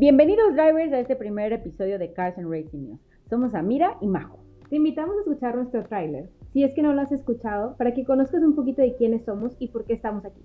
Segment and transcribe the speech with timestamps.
[0.00, 3.00] Bienvenidos drivers a este primer episodio de Cars and Racing News.
[3.28, 4.38] Somos Amira y Majo.
[4.70, 8.04] Te invitamos a escuchar nuestro tráiler, si es que no lo has escuchado, para que
[8.04, 10.40] conozcas un poquito de quiénes somos y por qué estamos aquí.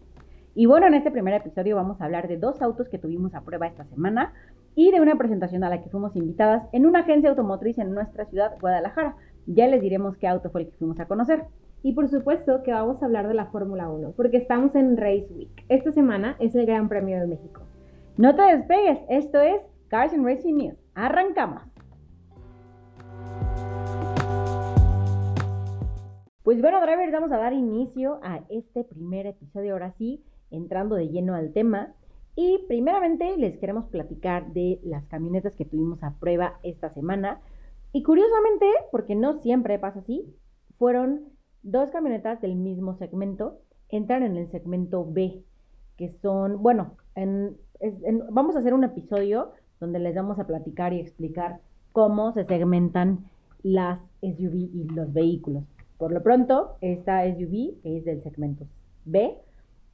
[0.56, 3.42] Y bueno, en este primer episodio vamos a hablar de dos autos que tuvimos a
[3.42, 4.34] prueba esta semana
[4.74, 8.26] y de una presentación a la que fuimos invitadas en una agencia automotriz en nuestra
[8.26, 9.18] ciudad, Guadalajara.
[9.46, 11.44] Ya les diremos qué auto fue el que fuimos a conocer.
[11.84, 15.28] Y por supuesto que vamos a hablar de la Fórmula 1, porque estamos en Race
[15.30, 15.64] Week.
[15.70, 17.62] Esta semana es el Gran Premio de México.
[18.16, 20.78] No te despegues, esto es Cars and Racing News.
[20.94, 21.64] Arrancamos.
[26.44, 31.10] Pues bueno, drivers, vamos a dar inicio a este primer episodio, ahora sí, entrando de
[31.10, 31.96] lleno al tema.
[32.36, 37.42] Y primeramente les queremos platicar de las camionetas que tuvimos a prueba esta semana.
[37.94, 40.24] Y curiosamente, porque no siempre pasa así,
[40.78, 41.30] fueron
[41.64, 45.44] dos camionetas del mismo segmento, entran en el segmento B,
[45.98, 46.96] que son, bueno,
[48.32, 51.60] vamos a hacer un episodio donde les vamos a platicar y explicar
[51.92, 53.26] cómo se segmentan
[53.62, 55.64] las SUV y los vehículos.
[55.98, 58.66] Por lo pronto, esta SUV es del segmento
[59.06, 59.38] B,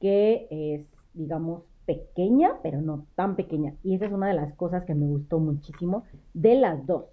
[0.00, 3.74] que es, digamos, pequeña, pero no tan pequeña.
[3.82, 7.06] Y esa es una de las cosas que me gustó muchísimo de las dos.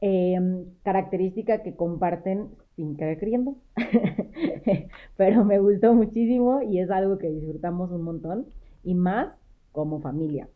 [0.00, 3.56] Em, característica que comparten sin querer creyendo,
[5.16, 8.46] pero me gustó muchísimo y es algo que disfrutamos un montón
[8.84, 9.32] y más
[9.72, 10.48] como familia.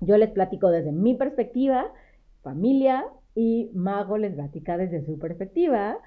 [0.00, 1.92] Yo les platico desde mi perspectiva,
[2.42, 5.98] familia, y Mago les platica desde su perspectiva,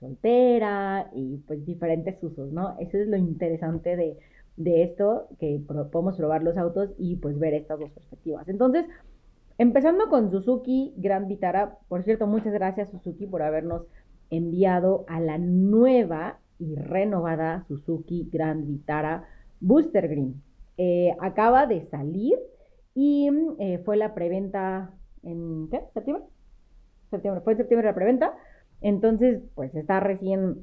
[0.00, 2.76] soltera y pues diferentes usos, ¿no?
[2.80, 4.18] Eso es lo interesante de,
[4.56, 8.48] de esto, que podemos probar los autos y pues ver estas dos perspectivas.
[8.48, 8.86] Entonces,
[9.58, 13.82] empezando con Suzuki Grand Vitara, por cierto, muchas gracias Suzuki por habernos
[14.30, 19.28] enviado a la nueva y renovada Suzuki Grand Vitara
[19.60, 20.42] Booster Green.
[20.82, 22.38] Eh, acaba de salir
[22.94, 23.28] y
[23.58, 25.82] eh, fue la preventa en ¿qué?
[25.92, 26.24] ¿Septiembre?
[27.10, 28.34] Fue en septiembre la preventa.
[28.80, 30.62] Entonces, pues está recién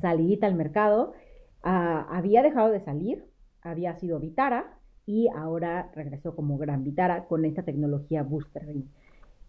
[0.00, 1.12] salidita al mercado.
[1.64, 3.24] Ah, había dejado de salir,
[3.60, 8.88] había sido Vitara y ahora regresó como Gran Vitara con esta tecnología Booster Green.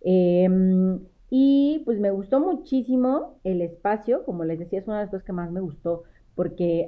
[0.02, 5.12] Em, y pues me gustó muchísimo el espacio, como les decía, es una de las
[5.12, 6.88] cosas que más me gustó, porque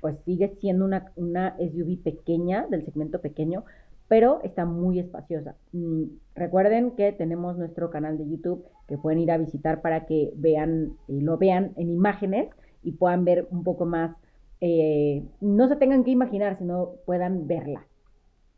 [0.00, 3.64] pues sigue siendo una, una SUV pequeña, del segmento pequeño,
[4.08, 5.54] pero está muy espaciosa.
[5.72, 10.32] Mm, recuerden que tenemos nuestro canal de YouTube que pueden ir a visitar para que
[10.34, 12.48] vean, y lo vean en imágenes
[12.82, 14.16] y puedan ver un poco más,
[14.60, 17.86] eh, no se tengan que imaginar, sino puedan verla.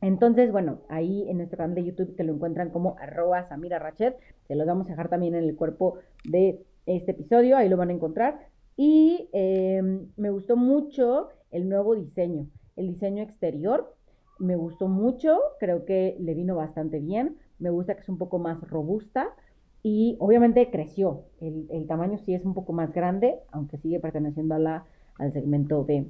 [0.00, 4.16] Entonces, bueno, ahí en nuestro canal de YouTube te lo encuentran como arroba Samira Rachet.
[4.48, 7.90] Se los vamos a dejar también en el cuerpo de este episodio, ahí lo van
[7.90, 8.51] a encontrar.
[8.76, 13.94] Y em, me gustó mucho el nuevo diseño, el diseño exterior.
[14.38, 17.36] Me gustó mucho, creo que le vino bastante bien.
[17.58, 19.28] Me gusta que es un poco más robusta
[19.82, 21.24] y obviamente creció.
[21.40, 24.86] El, el tamaño sí es un poco más grande, aunque sigue perteneciendo a la,
[25.18, 26.06] al segmento B.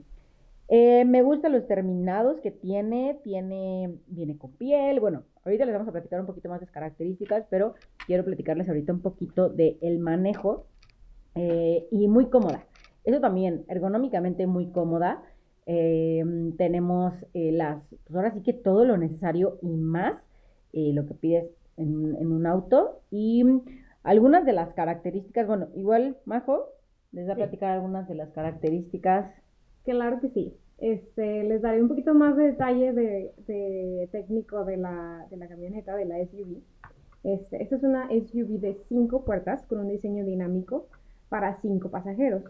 [0.69, 5.89] Eh, me gustan los terminados que tiene, tiene, viene con piel, bueno, ahorita les vamos
[5.89, 7.75] a platicar un poquito más de las características, pero
[8.07, 10.67] quiero platicarles ahorita un poquito del el manejo
[11.35, 12.65] eh, y muy cómoda.
[13.05, 15.23] Eso también, ergonómicamente muy cómoda.
[15.67, 16.25] Eh,
[16.59, 20.15] tenemos las, pues ahora sí que todo lo necesario y más
[20.73, 23.01] lo que pides en, en, un auto.
[23.11, 23.45] Y
[24.03, 26.69] algunas de las características, bueno, igual, Majo,
[27.13, 29.31] les voy a platicar algunas de las características.
[29.85, 30.57] Claro que sí.
[30.79, 35.95] Este, les daré un poquito más de detalle de, técnico de la, de la, camioneta,
[35.95, 36.61] de la SUV.
[37.23, 40.87] Este, esta es una SUV de 5 puertas con un diseño dinámico
[41.33, 42.43] para 5 pasajeros.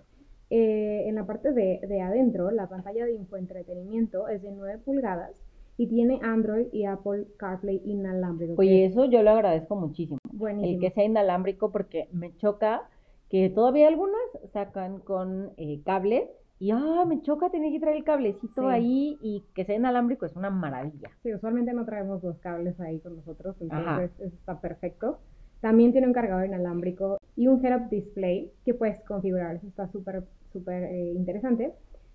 [0.50, 5.30] Eh, en la parte de, de, adentro, la pantalla de infoentretenimiento es de 9 pulgadas
[5.76, 8.56] y tiene Android y Apple CarPlay inalámbrico.
[8.58, 10.18] Oye, eso yo lo agradezco muchísimo.
[10.32, 10.74] Buenísimo.
[10.74, 12.82] El que sea inalámbrico porque me choca
[13.30, 14.20] que todavía algunas
[14.52, 16.28] sacan con eh, cable
[16.58, 20.34] y ah, me choca tener que traer el cablecito ahí y que sea inalámbrico es
[20.34, 21.10] una maravilla.
[21.22, 25.20] Sí, usualmente no traemos los cables ahí con nosotros, entonces eso está perfecto.
[25.62, 30.24] También tiene un cargador inalámbrico y un head-up display que puedes configurar, eso está súper,
[30.52, 31.72] súper eh, interesante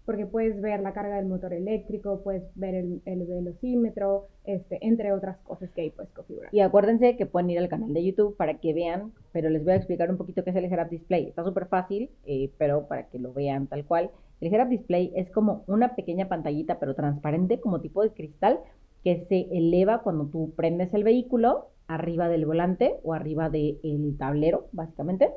[0.08, 5.12] porque puedes ver la carga del motor eléctrico, puedes ver el, el, velocímetro, este, entre
[5.12, 6.50] otras cosas que ahí puedes configurar.
[6.54, 9.74] Y acuérdense que pueden ir al canal de YouTube para que vean, pero les voy
[9.74, 11.28] a explicar un poquito qué es el head-up display.
[11.28, 14.10] Está súper fácil, eh, pero para que lo vean tal cual.
[14.40, 18.62] El head-up display es como una pequeña pantallita, pero transparente, como tipo de cristal,
[19.04, 24.68] que se eleva cuando tú prendes el vehículo arriba del volante o arriba del tablero,
[24.72, 25.32] básicamente.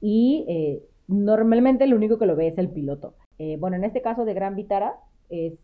[0.00, 3.14] Y eh, normalmente lo único que lo ve es el piloto.
[3.38, 4.94] Eh, bueno, en este caso de Gran Vitara
[5.28, 5.54] es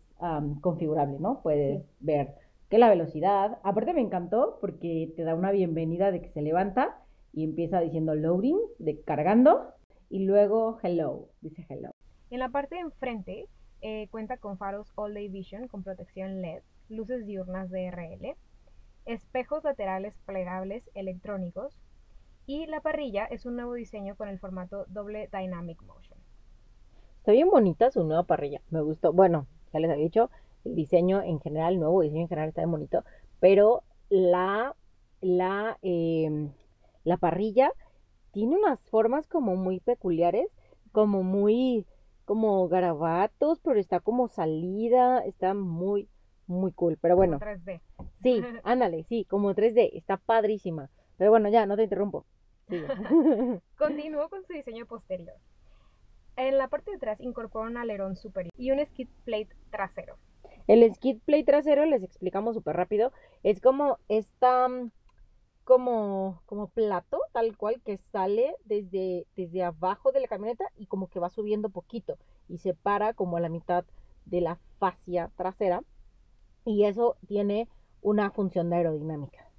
[0.61, 1.41] configurable, ¿no?
[1.41, 2.35] Puedes ver
[2.69, 3.59] que la velocidad.
[3.63, 6.97] Aparte me encantó porque te da una bienvenida de que se levanta
[7.33, 9.73] y empieza diciendo loading, de cargando,
[10.09, 11.91] y luego hello, dice hello.
[12.29, 13.45] En la parte de enfrente
[13.87, 18.35] eh, cuenta con faros All Day Vision con protección LED, luces diurnas DRL,
[19.05, 21.77] espejos laterales plegables electrónicos
[22.47, 26.17] y la parrilla es un nuevo diseño con el formato doble Dynamic Motion.
[27.19, 29.13] Está bien bonita su nueva parrilla, me gustó.
[29.13, 30.31] Bueno, ya les había dicho,
[30.63, 33.03] el diseño en general, el nuevo diseño en general está bien bonito,
[33.39, 34.75] pero la,
[35.21, 36.49] la, em,
[37.03, 37.71] la parrilla
[38.31, 40.47] tiene unas formas como muy peculiares,
[40.91, 41.85] como muy,
[42.25, 46.09] como garabatos, pero está como salida, está muy,
[46.47, 46.97] muy cool.
[46.99, 47.39] Pero bueno.
[47.39, 47.81] Como 3D.
[48.21, 50.89] Sí, ándale, sí, como 3D, está padrísima.
[51.17, 52.25] Pero bueno, ya, no te interrumpo.
[53.77, 55.35] Continúo con su diseño posterior.
[56.35, 60.17] En la parte de atrás incorpora un alerón superior y un skid plate trasero.
[60.67, 63.13] El skid plate trasero, les explicamos súper rápido,
[63.43, 64.67] es como esta,
[65.65, 71.07] como, como plato, tal cual, que sale desde, desde abajo de la camioneta y como
[71.09, 72.17] que va subiendo poquito
[72.47, 73.83] y se para como a la mitad
[74.25, 75.81] de la fascia trasera
[76.65, 77.67] y eso tiene
[78.01, 79.49] una función de aerodinámica.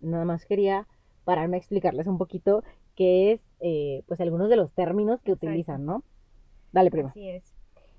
[0.00, 0.88] Nada más quería
[1.24, 2.64] pararme a explicarles un poquito
[2.96, 6.04] qué es, eh, pues, algunos de los términos que utilizan, ¿no?
[6.72, 7.10] Dale, prima.
[7.10, 7.54] Así es.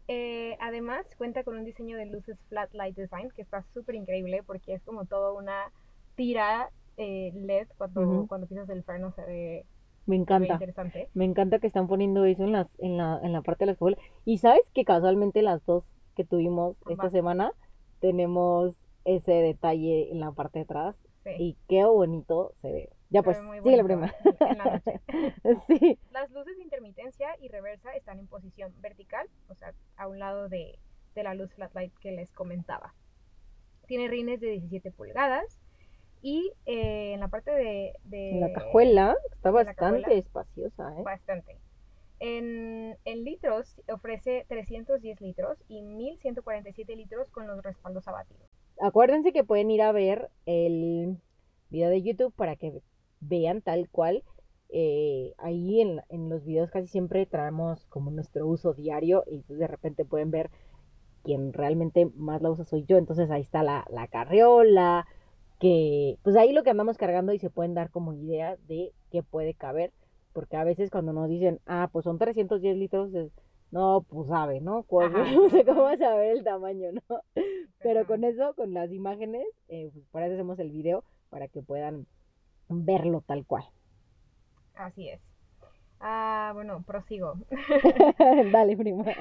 [0.08, 4.44] Eh, además, cuenta con un diseño de luces Flat Light Design que está súper increíble
[4.44, 5.72] porque es como toda una
[6.16, 9.66] tira eh, LED cuando, cuando pisas el freno se ve
[10.06, 10.54] me encanta.
[10.54, 11.10] interesante.
[11.14, 13.72] Me encanta que están poniendo eso en, las, en, la, en la parte de la
[13.74, 13.98] escuela.
[14.24, 15.84] Y sabes que casualmente las dos
[16.16, 17.52] que tuvimos esta semana
[18.00, 20.96] tenemos ese detalle en la parte de atrás.
[21.40, 22.90] Y qué bonito se ve.
[23.10, 24.14] Ya pues, sigue la prima.
[25.68, 25.98] sí.
[26.12, 30.50] Las luces de intermitencia y reversa están en posición vertical, o sea, a un lado
[30.50, 30.78] de,
[31.16, 32.94] de la luz flat light que les comentaba.
[33.88, 35.60] Tiene rines de 17 pulgadas
[36.25, 41.04] y eh, en la parte de, de, La cajuela está bastante espaciosa, ¿eh?
[41.04, 41.60] Bastante.
[42.19, 48.42] En, en, litros ofrece 310 litros y 1147 litros con los respaldos abatidos.
[48.81, 51.19] Acuérdense que pueden ir a ver el
[51.69, 52.81] video de YouTube para que
[53.19, 54.24] vean tal cual.
[54.69, 59.68] Eh, ahí en, en, los videos casi siempre traemos como nuestro uso diario y de
[59.68, 60.50] repente pueden ver
[61.22, 62.98] quien realmente más la usa soy yo.
[62.98, 65.06] Entonces ahí está la, la carriola,
[65.60, 69.24] que pues ahí lo que andamos cargando y se pueden dar como idea de qué
[69.24, 69.92] puede caber.
[70.34, 73.12] Porque a veces cuando nos dicen, ah, pues son 310 litros,
[73.72, 74.86] no, pues sabe, ¿no?
[74.90, 74.90] no
[75.50, 77.22] sé cómo vas a ver el tamaño, ¿no?
[77.80, 81.62] Pero con eso, con las imágenes, eh, pues para eso hacemos el video, para que
[81.62, 82.06] puedan
[82.68, 83.63] verlo tal cual.
[84.75, 85.22] Así es.
[86.00, 87.36] Ah, bueno, prosigo.
[88.51, 89.06] Dale, prima.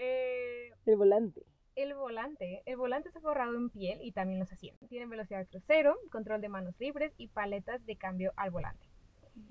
[0.00, 1.42] Eh, el volante.
[1.78, 2.60] El volante.
[2.66, 4.88] El volante está forrado en piel y también los asientos.
[4.88, 8.84] Tienen velocidad crucero, control de manos libres y paletas de cambio al volante.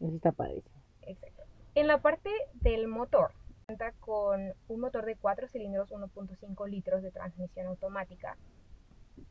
[0.02, 0.76] Eso está padrísimo.
[1.04, 1.44] Exacto.
[1.74, 3.32] En la parte del motor,
[3.66, 8.38] cuenta con un motor de 4 cilindros 1.5 litros de transmisión automática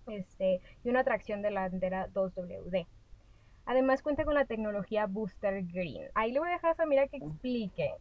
[0.06, 2.86] este, y una tracción delantera 2WD.
[3.66, 6.08] Además cuenta con la tecnología Booster Green.
[6.14, 7.92] Ahí le voy a dejar a Samira que explique.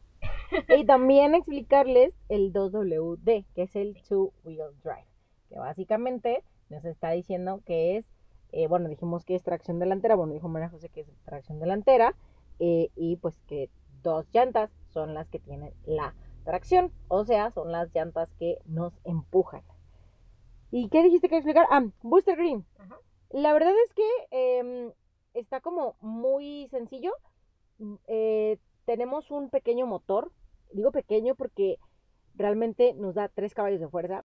[0.77, 5.07] Y también explicarles el 2WD, que es el Two Wheel Drive,
[5.49, 8.05] que básicamente nos está diciendo que es,
[8.51, 12.15] eh, bueno, dijimos que es tracción delantera, bueno, dijo María José que es tracción delantera,
[12.59, 13.69] eh, y pues que
[14.01, 18.93] dos llantas son las que tienen la tracción, o sea, son las llantas que nos
[19.03, 19.63] empujan.
[20.71, 21.67] ¿Y qué dijiste que explicar?
[21.69, 22.65] Ah, Booster Green.
[23.31, 24.91] La verdad es que em,
[25.33, 27.11] está como muy sencillo.
[27.79, 30.31] Mm, eh, tenemos un pequeño motor.
[30.71, 31.77] Digo pequeño porque
[32.35, 34.23] realmente nos da tres caballos de fuerza.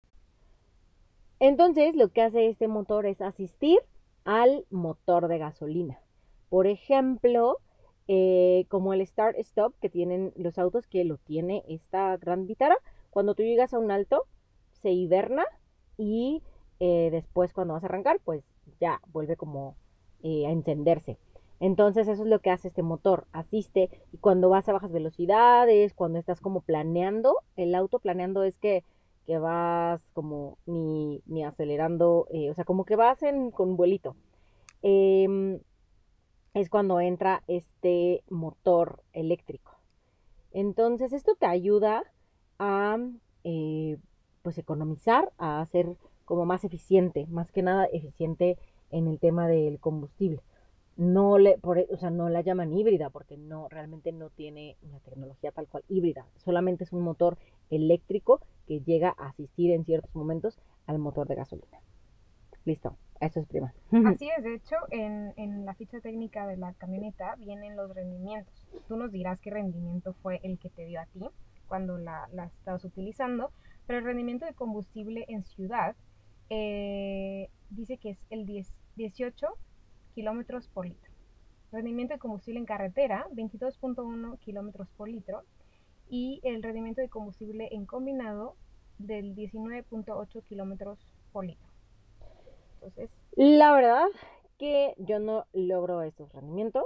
[1.40, 3.78] Entonces lo que hace este motor es asistir
[4.25, 6.00] al motor de gasolina.
[6.49, 7.59] Por ejemplo,
[8.09, 12.76] eh, como el start stop que tienen los autos que lo tiene esta gran vitara.
[13.11, 14.26] Cuando tú llegas a un alto,
[14.82, 15.44] se hiberna
[15.97, 16.42] y
[16.80, 18.44] eh, después cuando vas a arrancar, pues
[18.80, 19.76] ya vuelve como
[20.23, 21.18] eh, a encenderse.
[21.62, 25.95] Entonces eso es lo que hace este motor, asiste y cuando vas a bajas velocidades,
[25.95, 28.83] cuando estás como planeando, el auto planeando es que,
[29.26, 33.76] que vas como ni, ni acelerando, eh, o sea, como que vas en, con un
[33.76, 34.16] vuelito.
[34.83, 35.61] Em,
[36.54, 39.78] es cuando entra este motor eléctrico.
[40.50, 42.02] Entonces esto te ayuda
[42.59, 42.99] a
[43.45, 43.99] eh,
[44.42, 48.59] pues economizar, a ser como más eficiente, más que nada eficiente
[48.90, 50.42] en el tema del combustible.
[50.96, 54.76] No le, por, e, o sea, no la llaman híbrida porque no, realmente no tiene
[54.82, 56.26] una tecnología tal cual híbrida.
[56.37, 57.38] Solamente es un motor
[57.70, 61.80] eléctrico que llega a asistir en ciertos momentos al motor de gasolina.
[62.64, 63.72] Listo, eso es prima.
[64.06, 68.66] Así es, de hecho, en, en la ficha técnica de la camioneta vienen los rendimientos.
[68.87, 71.28] Tú nos dirás qué rendimiento fue el que te dio a ti
[71.66, 73.50] cuando la, la estabas utilizando,
[73.87, 75.96] pero el rendimiento de combustible en ciudad
[76.50, 79.46] eh, dice que es el 10, 18
[80.14, 81.11] kilómetros por litro.
[81.73, 85.42] Rendimiento de combustible en carretera, 22.1 kilómetros por litro.
[86.09, 88.57] Y el rendimiento de combustible en combinado
[88.99, 90.99] del 19.8 kilómetros
[91.33, 91.69] por litro.
[92.75, 94.07] Entonces, La verdad
[94.59, 96.85] que yo no logro esos rendimientos.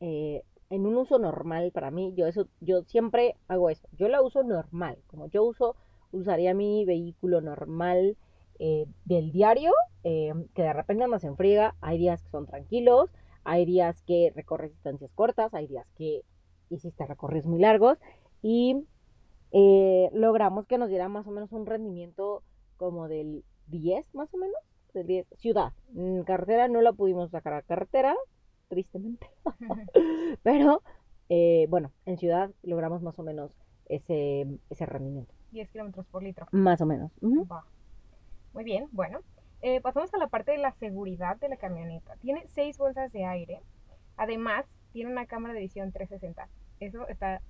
[0.00, 3.86] eh, en un uso normal para mí, yo eso, yo siempre hago eso.
[3.92, 5.76] Yo la uso normal, como yo uso,
[6.12, 8.16] usaría mi vehículo normal
[8.64, 9.72] eh, del diario,
[10.04, 13.10] eh, que de repente andas en friega, hay días que son tranquilos,
[13.42, 16.22] hay días que recorres distancias cortas, hay días que
[16.70, 17.98] hiciste recorridos muy largos
[18.40, 18.86] y
[19.50, 22.44] eh, logramos que nos diera más o menos un rendimiento
[22.76, 24.54] como del 10 más o menos,
[24.94, 25.72] del 10, ciudad.
[25.96, 28.14] En carretera no la pudimos sacar a carretera,
[28.68, 29.28] tristemente,
[30.44, 30.82] pero
[31.30, 36.46] eh, bueno, en ciudad logramos más o menos ese, ese rendimiento, 10 kilómetros por litro.
[36.52, 37.10] más o menos.
[38.52, 39.20] Muy bien, bueno.
[39.62, 42.16] Eh, pasamos a la parte de la seguridad de la camioneta.
[42.16, 43.60] Tiene seis bolsas de aire.
[44.16, 46.48] Además, tiene una cámara de visión 360.
[46.80, 47.40] Eso está...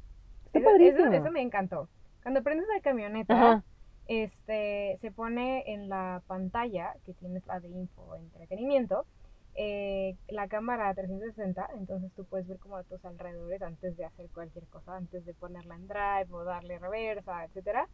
[0.53, 1.89] Está eso, eso- eso me encantó.
[2.23, 3.65] Cuando prendes la camioneta, Ajá.
[4.07, 9.07] este, se pone en la pantalla, que tienes la de info, entretenimiento,
[9.55, 14.29] eh, la cámara 360, entonces tú puedes ver como a tus alrededores antes de hacer
[14.31, 17.87] cualquier cosa, antes de ponerla en drive o darle reversa, etcétera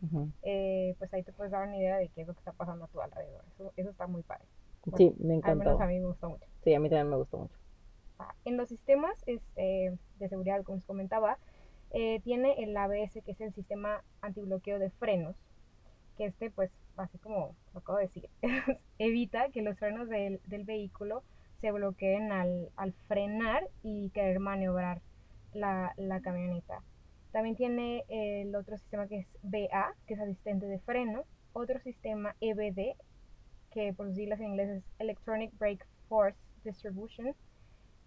[0.43, 2.85] eh, pues ahí te puedes dar una idea de qué es lo que está pasando
[2.85, 3.45] a tu alrededor.
[3.55, 4.45] Eso, eso está muy padre.
[4.97, 5.65] Sí, me Al encantó.
[5.65, 6.47] menos a mí me gustó mucho.
[6.63, 7.55] Sí, a mí también me gustó mucho.
[8.21, 11.39] Ah, En los sistemas este, de seguridad, como les comentaba,
[11.91, 15.37] eh, tiene el ABS, que es el sistema antibloqueo de frenos,
[16.17, 18.29] que este, pues, así como lo acabo de decir,
[18.99, 21.23] evita que los frenos del, del vehículo
[21.61, 25.01] se bloqueen al, al frenar y querer maniobrar
[25.53, 26.83] la, la camioneta.
[27.33, 32.35] También tiene el otro sistema que es BA, que es asistente de freno, otro sistema
[32.41, 32.97] EBD,
[33.71, 37.35] que por sus siglas en inglés es Electronic Brake Force Distribution,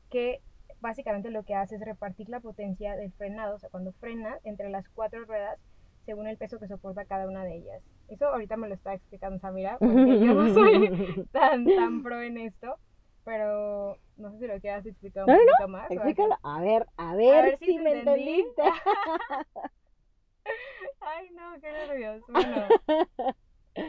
[0.09, 0.41] que
[0.79, 4.69] básicamente lo que hace es repartir la potencia del frenado, o sea, cuando frena entre
[4.69, 5.59] las cuatro ruedas
[6.05, 7.83] según el peso que soporta cada una de ellas.
[8.07, 12.37] Eso ahorita me lo está explicando Samira, porque yo no soy tan, tan pro en
[12.39, 12.77] esto,
[13.23, 15.91] pero no sé si lo quieras explicar un No, poquito más.
[15.91, 16.37] Explícalo.
[16.43, 18.29] A ver, a ver, ver si me entendí.
[18.29, 18.61] entendiste.
[20.99, 22.23] Ay, no, qué nervios.
[22.27, 22.67] Bueno,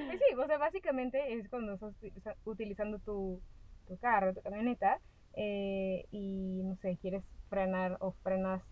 [0.06, 2.12] pues sí, o sea, básicamente es cuando estás uti-
[2.44, 3.40] utilizando tu,
[3.88, 5.00] tu carro, tu camioneta,
[5.34, 8.62] eh, y no sé, quieres frenar o frenas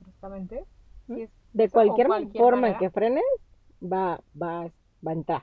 [0.00, 0.64] bruscamente.
[1.08, 2.78] Es, De eso o cualquier, cualquier forma manera.
[2.78, 3.24] que frenes,
[3.82, 4.70] va, va,
[5.06, 5.42] va a entrar.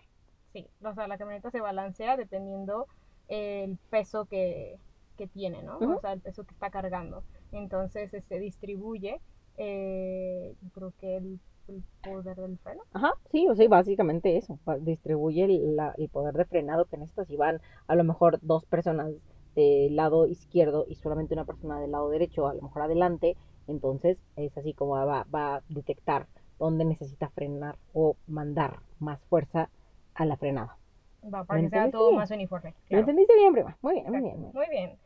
[0.53, 2.88] sí, o sea, la camioneta se balancea dependiendo
[3.34, 4.78] el peso que,
[5.18, 5.78] que tiene, ¿no?
[5.78, 7.24] O sea, el peso que está cargando.
[7.52, 9.20] Entonces, se distribuye,
[9.58, 12.84] eh, yo creo que el, el poder del freno.
[12.94, 14.60] Ajá, sí, o sea, básicamente eso.
[14.82, 17.28] Distribuye el, la- el poder de frenado que necesitas.
[17.28, 19.12] Si van a lo mejor dos personas
[19.56, 23.38] del lado izquierdo y solamente una persona del lado derecho, a lo mejor adelante,
[23.68, 26.28] entonces es así como va, va a detectar
[26.60, 29.70] dónde necesita frenar o mandar más fuerza
[30.16, 30.78] a la frenada.
[31.24, 32.20] Va, para que sea ¿Entendiste todo bien?
[32.20, 32.70] más uniforme.
[32.72, 33.00] ¿Lo claro.
[33.01, 33.77] entendiste bien, prima?
[33.82, 34.51] Muy bien, muy bien.
[34.53, 35.00] Muy bien.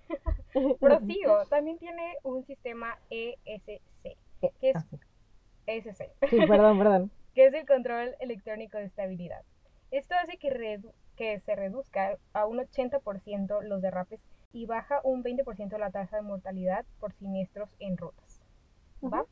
[0.80, 1.46] Prosigo.
[1.50, 5.00] También tiene un sistema ESC, Eh, que es ah, sí.
[5.68, 7.12] ESC, Sí, perdón, perdón.
[7.36, 9.44] que es el control electrónico de estabilidad.
[9.92, 14.20] Esto hace que, redu- que se reduzca a un 80% los derrapes
[14.54, 18.42] y baja un 20% la tasa de mortalidad por siniestros en rutas.
[19.04, 19.26] ¿Va?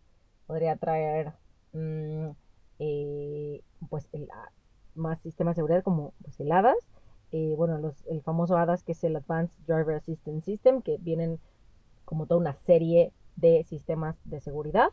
[0.47, 1.35] podría traer
[1.73, 2.30] mm,
[2.78, 4.50] eh, pues ah,
[4.95, 6.76] más sistemas de seguridad como pues el ADAS
[7.33, 11.38] eh, bueno los, el famoso ADAS que es el Advanced Driver Assistance System que vienen
[12.04, 14.90] como toda una serie de sistemas de seguridad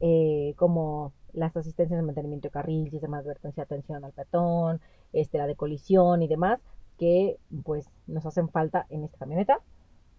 [0.00, 4.80] eh, como las asistencias de mantenimiento de carril, sistema de advertencia, atención al peatón,
[5.12, 6.60] este, la de colisión y demás,
[6.98, 9.60] que pues nos hacen falta en esta camioneta.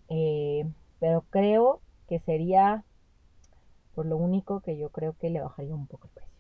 [0.10, 0.65] Eh,
[1.00, 2.84] pero creo que sería
[3.96, 6.34] por lo único que yo creo que le bajaría un poco el precio.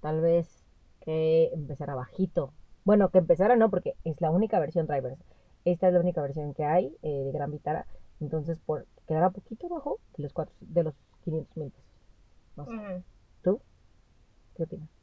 [0.00, 0.64] Tal vez
[1.00, 2.52] que empezara bajito.
[2.84, 5.18] Bueno, que empezara no, porque es la única versión drivers.
[5.64, 7.86] Esta es la única versión que hay eh, de Gran Vitara.
[8.20, 10.94] Entonces, por quedara poquito abajo de los, cuatro, de los
[11.24, 11.90] 500 mil pesos.
[12.56, 13.02] No sé.
[13.42, 13.60] ¿Tú?
[14.54, 14.95] ¿Qué opinas?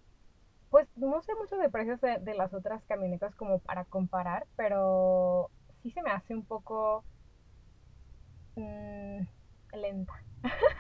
[0.74, 5.52] Pues no sé mucho de precios de, de las otras camionetas como para comparar, pero
[5.84, 7.04] sí se me hace un poco
[8.56, 9.20] mm,
[9.74, 10.14] lenta.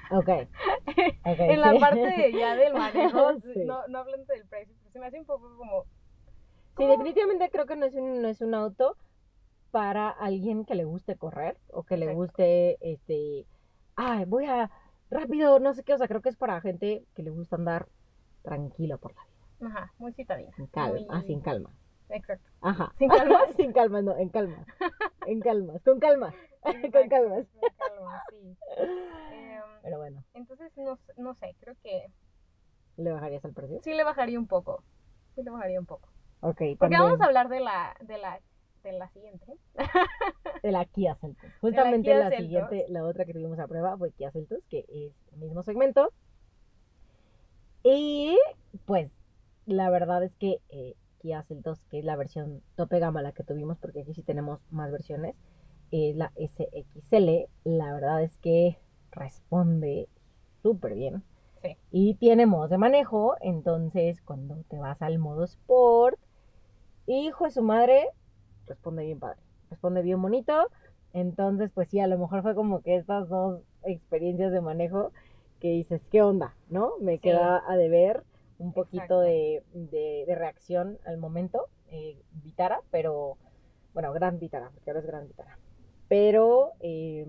[0.10, 0.30] Ok.
[1.26, 1.78] ok, en la sí.
[1.78, 3.66] parte ya del manejo, Sí.
[3.68, 5.84] no, no hablando del precio, se me hace un poco como...
[6.76, 8.98] Sí, definitivamente creo que no es un, no es un auto
[9.70, 13.46] para alguien que le guste correr o que le guste, este,
[13.96, 14.72] ay, voy a
[15.12, 17.88] rápido, no sé qué, o sea, creo que es para gente que le gusta andar
[18.42, 19.33] tranquilo por la vida,
[19.65, 20.51] Ajá, muy citadina.
[20.72, 21.70] calma, muy- ah, sin calma.
[22.10, 22.50] Exacto.
[22.62, 22.93] Ajá.
[22.98, 23.39] ¿Sin calma?
[23.58, 24.65] sin calma, no, en calma.
[25.25, 26.34] En calma, con calma.
[26.63, 27.36] con Exacto, calma.
[27.36, 28.58] Con calma, sí.
[29.34, 32.07] Em, Pero bueno, entonces, no, no sé, creo que
[32.98, 33.79] ¿le bajarías el precio?
[33.83, 34.83] sí le bajaría un poco.
[35.35, 36.07] Sí le bajaría un poco.
[36.42, 38.40] Ok, Porque también vamos a hablar de la, de la,
[38.83, 39.46] de la siguiente.
[40.61, 41.50] de la Kia Seltos.
[41.61, 45.14] Justamente Kia la, siguiente, la otra que tuvimos a prueba fue Kia Seltos, que es
[45.33, 46.11] el mismo segmento.
[47.83, 48.38] Y
[48.85, 49.11] pues
[49.66, 53.44] la verdad es que eh, Kia Seltos, que es la versión tope gama la que
[53.44, 55.36] tuvimos, porque aquí sí tenemos más versiones,
[55.92, 58.78] es la SXL, la verdad es que
[59.12, 60.10] responde
[60.62, 61.24] súper bien.
[61.62, 61.78] Sí.
[61.92, 66.20] Y tiene modos de manejo, entonces cuando te vas al modo Sport,
[67.06, 68.08] hijo de su madre,
[68.68, 70.70] responde bien padre, responde bien bonito.
[71.14, 75.12] Entonces, pues sí, a lo mejor fue como que estas dos experiencias de manejo
[75.60, 76.56] que dices, ¿qué onda?
[76.70, 76.94] ¿No?
[77.00, 77.20] Me Sí.
[77.20, 78.24] queda a deber
[78.64, 83.38] un poquito de, de- de reacción al momento, eh, Vitara, pero,
[83.94, 85.58] bueno, Gran Vitara, porque ahora es Gran Vitara.
[86.08, 87.26] Pero, eh,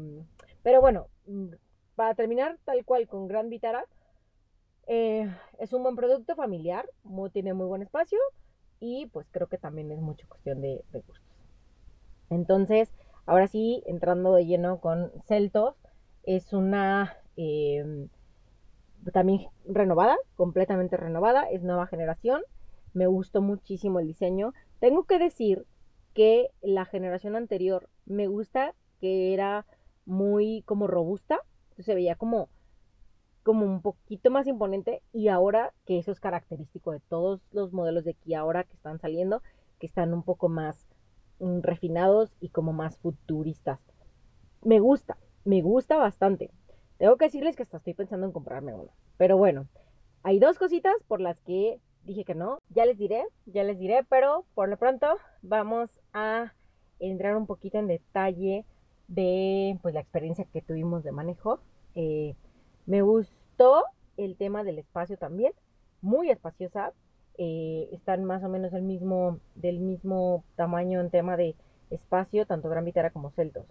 [0.62, 1.48] pero bueno, mm,
[1.96, 3.86] para terminar tal cual con Gran Vitara,
[4.86, 6.88] eh, es un buen producto familiar,
[7.32, 8.18] tiene muy buen espacio
[8.80, 11.20] y pues creo que también es mucho cuestión de, de gustos.
[12.30, 12.92] Entonces,
[13.26, 15.74] ahora sí, entrando de lleno con Celtos,
[16.24, 18.08] es una eh,
[19.12, 22.42] también renovada, completamente renovada, es nueva generación.
[22.92, 24.52] Me gustó muchísimo el diseño.
[24.80, 25.66] Tengo que decir
[26.14, 29.66] que la generación anterior me gusta que era
[30.06, 31.40] muy como robusta,
[31.78, 32.48] se veía como
[33.42, 38.04] como un poquito más imponente y ahora que eso es característico de todos los modelos
[38.04, 39.42] de Kia ahora que están saliendo,
[39.78, 40.86] que están un poco más
[41.40, 43.80] mm, refinados y como más futuristas.
[44.62, 46.50] Me gusta, me gusta bastante.
[46.98, 48.90] Tengo que decirles que hasta estoy pensando en comprarme uno.
[49.16, 49.66] Pero bueno,
[50.22, 52.58] hay dos cositas por las que dije que no.
[52.70, 55.06] Ya les diré, ya les diré, pero por lo pronto
[55.42, 56.52] vamos a
[57.00, 58.64] entrar un poquito en detalle
[59.08, 61.60] de pues la experiencia que tuvimos de manejo.
[61.94, 62.34] Eh,
[62.86, 63.84] me gustó
[64.16, 65.52] el tema del espacio también,
[66.00, 66.92] muy espaciosa.
[67.36, 71.56] eh, están más o menos mismo, del mismo tamaño en tema de
[71.90, 73.66] espacio, tanto Gran Vitara como Celtos.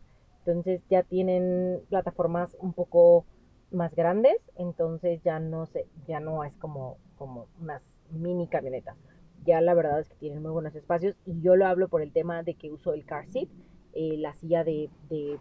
[0.45, 3.25] Entonces ya tienen plataformas un poco
[3.71, 8.97] más grandes, entonces ya no sé, ya no es como, como unas mini camionetas.
[9.45, 12.11] Ya la verdad es que tienen muy buenos espacios y yo lo hablo por el
[12.11, 13.49] tema de que uso el car seat,
[13.93, 14.89] eh, la silla de,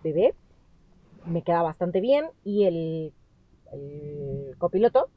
[0.03, 0.35] bebé,
[1.27, 3.13] me queda bastante bien y el
[4.59, 5.09] copiloto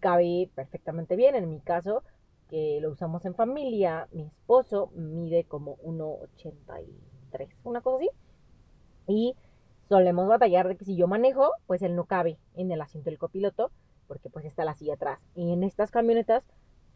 [0.00, 1.36] cabe perfectamente bien.
[1.36, 2.02] En mi caso,
[2.48, 8.10] que lo usamos en familia, mi esposo mide como 1,83, una cosa así.
[9.10, 9.34] Y
[9.88, 13.18] solemos batallar de que si yo manejo, pues él no cabe en el asiento del
[13.18, 13.70] copiloto,
[14.06, 15.18] porque pues está la silla atrás.
[15.34, 16.44] Y en estas camionetas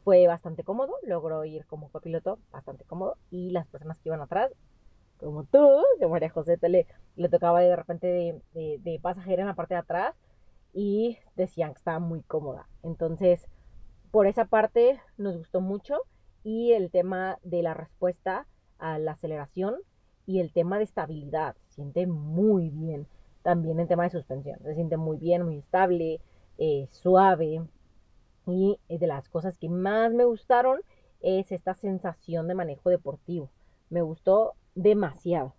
[0.05, 3.16] fue bastante cómodo, logró ir como copiloto bastante cómodo.
[3.31, 4.53] Y las personas que iban atrás,
[5.18, 6.87] como tú, que María José te le,
[7.31, 10.14] tocaba de repente de, de, de pasajera en la parte de atrás
[10.72, 12.68] y decían que estaba muy cómoda.
[12.83, 13.48] Entonces,
[14.12, 16.00] por esa parte nos gustó mucho
[16.44, 18.46] y el tema de la respuesta
[18.79, 19.77] a la aceleración
[20.26, 23.06] y el tema de estabilidad, se siente muy bien.
[23.42, 26.20] También el tema de suspensión, se siente muy bien, muy estable,
[26.58, 27.62] eh, suave.
[28.46, 30.80] Y de las cosas que más me gustaron
[31.20, 33.50] es esta sensación de manejo deportivo.
[33.90, 35.54] Me gustó demasiado.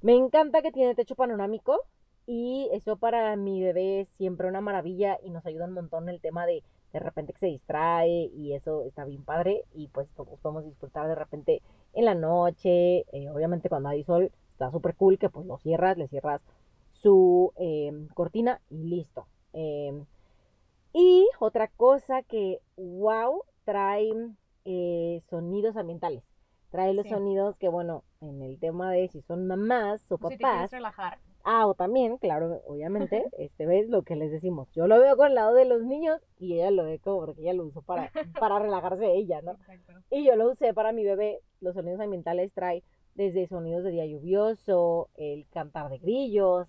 [0.00, 1.80] Me encanta que tiene techo panorámico
[2.26, 6.20] y eso para mi bebé es siempre una maravilla y nos ayuda un montón el
[6.20, 10.08] tema de de repente que se distrae y eso está bien padre y pues
[10.42, 15.18] podemos disfrutar de repente en la noche, eh, obviamente cuando hay sol está súper cool
[15.18, 16.40] que pues lo cierras, le cierras
[16.92, 19.26] su em, cortina y listo.
[19.52, 20.04] Em,
[20.92, 24.10] y otra cosa que, wow, trae
[24.64, 26.22] eh, sonidos ambientales.
[26.70, 27.10] Trae los Sí.
[27.10, 30.70] sonidos que, bueno, en el tema de si son mamás o Si te quieres papás,
[30.70, 31.18] relajar.
[31.42, 34.68] Ah, o también, claro, obviamente, este ves lo que les decimos.
[34.72, 37.42] Yo lo veo con el lado de los niños y ella lo ve como porque
[37.42, 39.52] ella lo usó para, para relajarse ella, ¿no?
[39.52, 39.92] Exacto.
[40.10, 41.40] Y yo lo usé para mi bebé.
[41.60, 42.82] Los sonidos ambientales trae
[43.14, 46.68] desde sonidos de día lluvioso, el cantar de grillos,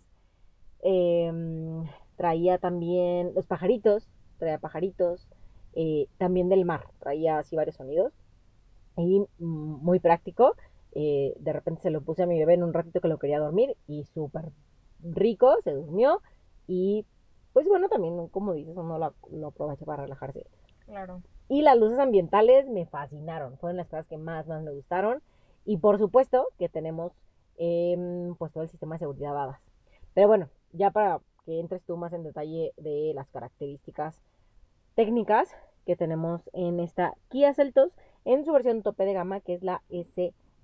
[0.82, 4.08] em, traía también los pajaritos,
[4.38, 5.28] traía pajaritos,
[5.74, 8.14] eh, también del mar, traía así varios sonidos.
[8.98, 10.56] Y mm, muy práctico.
[10.94, 13.40] Eh, de repente se lo puse a mi bebé en un ratito que lo quería
[13.40, 14.52] dormir y súper
[15.02, 16.22] rico, se durmió.
[16.68, 17.06] Y
[17.54, 20.46] pues bueno, también como dices, uno lo, lo aprovecha para relajarse.
[20.86, 21.22] Claro.
[21.48, 25.22] Y las luces ambientales me fascinaron, fueron las cosas que más, más me gustaron.
[25.66, 27.12] Y por supuesto que tenemos
[27.58, 29.60] em, pues todo el sistema de seguridad dadas.
[30.14, 34.22] Pero bueno, ya para que entres tú más en detalle de las características
[34.96, 35.50] técnicas
[35.86, 37.92] que tenemos en esta Kia Seltos
[38.26, 39.82] en su versión tope de gama que es la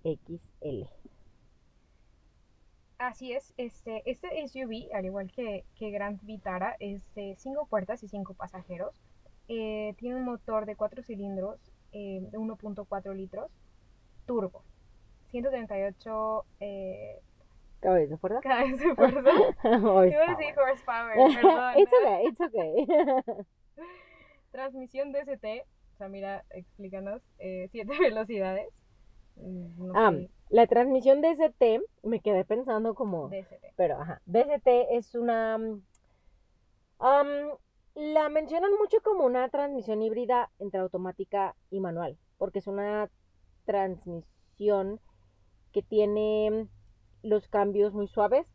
[0.04, 0.88] SXL.
[2.98, 8.02] Así es, este, este SUV, al igual que, que Grand Vitara, es de 5 puertas
[8.02, 8.96] y 5 pasajeros.
[9.48, 11.60] Eh, tiene un motor de 4 cilindros
[11.92, 13.52] eh, de 1.4 litros,
[14.26, 14.64] turbo.
[15.30, 17.22] 138 eh,
[17.82, 18.40] ¿Cabeza de fuerza?
[18.42, 19.20] caballos de fuerza.
[19.64, 21.74] Iba a decir horsepower, perdón.
[21.78, 23.46] It's okay, it's okay.
[24.52, 25.46] Transmisión DST,
[26.00, 28.68] Samira, explícanos, 7 velocidades.
[29.42, 33.30] Mm, No Ah, sé, la transmisión DST, me quedé pensando como...
[33.30, 33.54] DST.
[33.76, 35.56] Pero, ajá, DST es una...
[37.00, 37.28] am,
[37.96, 43.10] la mencionan mucho como una transmisión híbrida entre automática y manual, porque es una
[43.66, 45.00] transmisión
[45.74, 46.68] que tiene
[47.24, 48.46] los cambios muy suaves,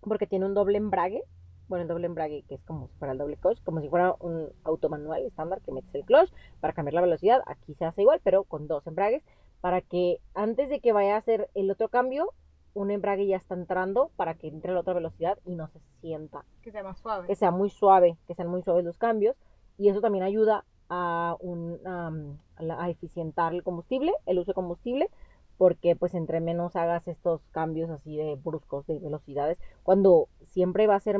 [0.00, 1.22] porque tiene un doble embrague,
[1.68, 4.14] bueno, el doble embrague que es como si fuera el doble clutch, como si fuera
[4.20, 8.02] un auto manual estándar que metes el clutch para cambiar la velocidad, aquí se hace
[8.02, 9.22] igual, pero con dos embragues,
[9.60, 12.32] para que antes de que vaya a hacer el otro cambio,
[12.74, 15.80] un embrague ya está entrando para que entre a la otra velocidad y no se
[16.00, 16.44] sienta.
[16.62, 17.26] Que sea más suave.
[17.26, 19.36] Que sea muy suave, que sean muy suaves los cambios.
[19.76, 25.08] Y eso también ayuda a, un, um, a, eficientar el combustible, el uso de combustible,
[25.56, 30.96] porque pues entre menos hagas estos cambios así de bruscos de velocidades, cuando siempre va
[30.96, 31.18] a ser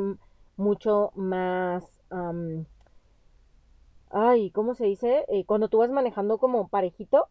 [0.57, 2.03] mucho más...
[2.11, 2.67] am,
[4.11, 5.25] ay, ¿cómo se dice?
[5.29, 7.29] Eh, cuando tú vas manejando como parejito,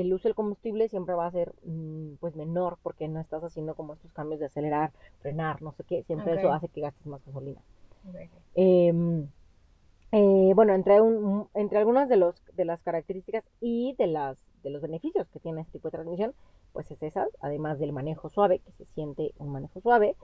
[0.00, 3.74] el uso del combustible siempre va a ser mm, pues menor porque no estás haciendo
[3.74, 7.24] como estos cambios de acelerar, frenar, no sé qué, siempre eso hace que gastes más
[7.26, 7.60] gasolina.
[8.54, 9.26] Em,
[10.12, 14.70] eh, bueno, entre, un- entre algunas de, los, de las características y de, las, de
[14.70, 16.34] los beneficios que tiene este tipo de transmisión,
[16.72, 20.16] pues es esas, además del manejo suave, que se siente un manejo suave.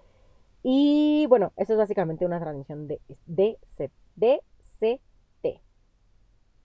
[0.63, 3.59] Y bueno, eso es básicamente una transmisión de, de,
[4.17, 5.01] DCT.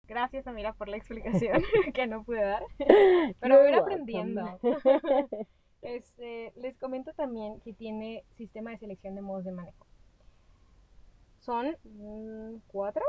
[0.08, 1.62] Gracias, Samira, por la explicación
[1.94, 2.62] que no pude dar.
[3.40, 4.58] Pero voy aprendiendo.
[5.82, 9.86] Este, les comento también que tiene sistema de selección de modos de manejo.
[11.40, 13.04] Son mm, cuatro,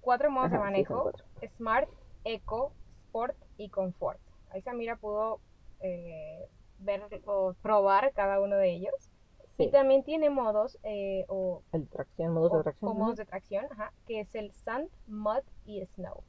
[0.00, 1.12] cuatro modos Ajá, de manejo.
[1.56, 1.88] Smart,
[2.24, 2.72] Eco,
[3.06, 4.20] Sport y Comfort.
[4.50, 5.40] Ahí Samira pudo
[5.80, 9.11] eh, ver o probar cada uno de ellos.
[9.56, 12.90] Sí, Y también tiene modos eh, o, el tracción, modos de tracción.
[12.90, 16.22] o modos de tracción, ajá, que es el Sand, Mud y Snow.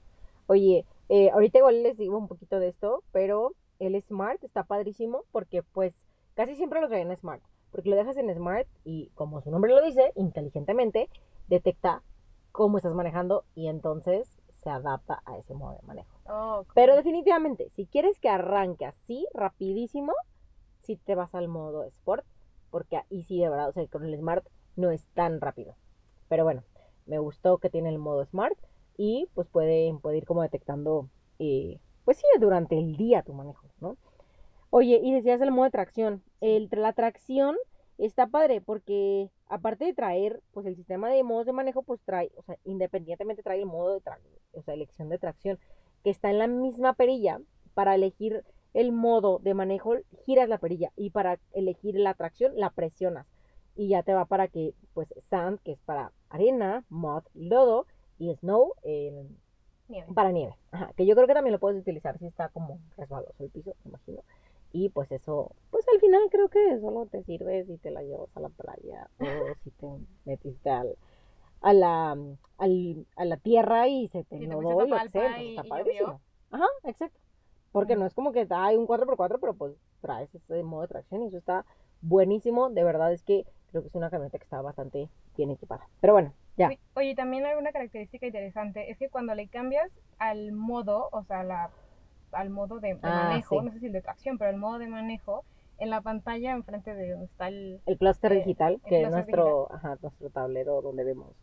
[0.47, 5.23] Oye, eh, ahorita igual les digo un poquito de esto, pero el Smart está padrísimo
[5.31, 5.93] porque pues
[6.35, 9.71] casi siempre lo traen en Smart, porque lo dejas en Smart y como su nombre
[9.71, 11.09] lo dice, inteligentemente
[11.47, 12.03] detecta
[12.51, 16.09] cómo estás manejando y entonces se adapta a ese modo de manejo.
[16.27, 20.13] Oh, Pero definitivamente, si quieres que arranque así, rapidísimo,
[20.81, 22.25] si te vas al modo Sport,
[22.73, 24.43] porque ahí sí de verdad, o sea, con el Smart
[24.75, 25.75] no es tan rápido.
[26.27, 26.63] Pero bueno,
[27.05, 28.57] me gustó que tiene el modo Smart
[28.97, 31.07] y pues puede, puede ir como detectando,
[31.37, 33.95] eh, pues sí, durante el día tu manejo, ¿no?
[34.71, 36.23] Oye, y decías el modo de tracción.
[36.41, 37.57] El, la tracción
[37.99, 42.31] está padre porque aparte de traer, pues el sistema de modos de manejo, pues trae,
[42.37, 45.59] o sea, independientemente trae el modo de tracción, o sea, elección de tracción,
[46.03, 47.39] que está en la misma perilla
[47.75, 52.69] para elegir el modo de manejo, giras la perilla y para elegir la tracción la
[52.71, 53.27] presionas
[53.75, 57.87] y ya te va para que, pues, sand, que es para arena, mud, lodo
[58.19, 59.25] y snow, eh,
[59.87, 60.07] Nieve.
[60.13, 60.55] para nieve.
[60.71, 63.75] Ajá, que yo creo que también lo puedes utilizar si está como resbaloso el piso,
[63.83, 64.21] me imagino.
[64.71, 68.29] Y pues eso, pues al final creo que solo te sirve si te la llevas
[68.35, 69.87] a la playa o si te
[70.25, 70.95] metiste al,
[71.61, 72.11] a, la,
[72.57, 74.61] al- a la tierra y se te te y lo
[75.43, 75.99] y- y.
[76.51, 77.19] Ajá, exacto.
[77.73, 81.23] Porque no es como que hay un 4x4, pero pues traes ese modo de tracción
[81.23, 81.65] y eso está
[82.01, 82.69] buenísimo.
[82.69, 85.87] De verdad es que creo que es una camioneta que está bastante bien equipada.
[85.99, 86.69] Pero bueno, ya.
[86.95, 91.43] Oye, también hay una característica interesante, es que cuando le cambias al modo, o sea,
[91.43, 91.71] la,
[92.31, 93.65] al modo de, de Ah, manejo, sí.
[93.65, 95.43] no sé si el de tracción, pero el modo de manejo,
[95.79, 97.81] en la pantalla enfrente de donde está el...
[97.87, 101.35] El clúster Eh, digital, el que es nuestro, ajá, nuestro tablero donde vemos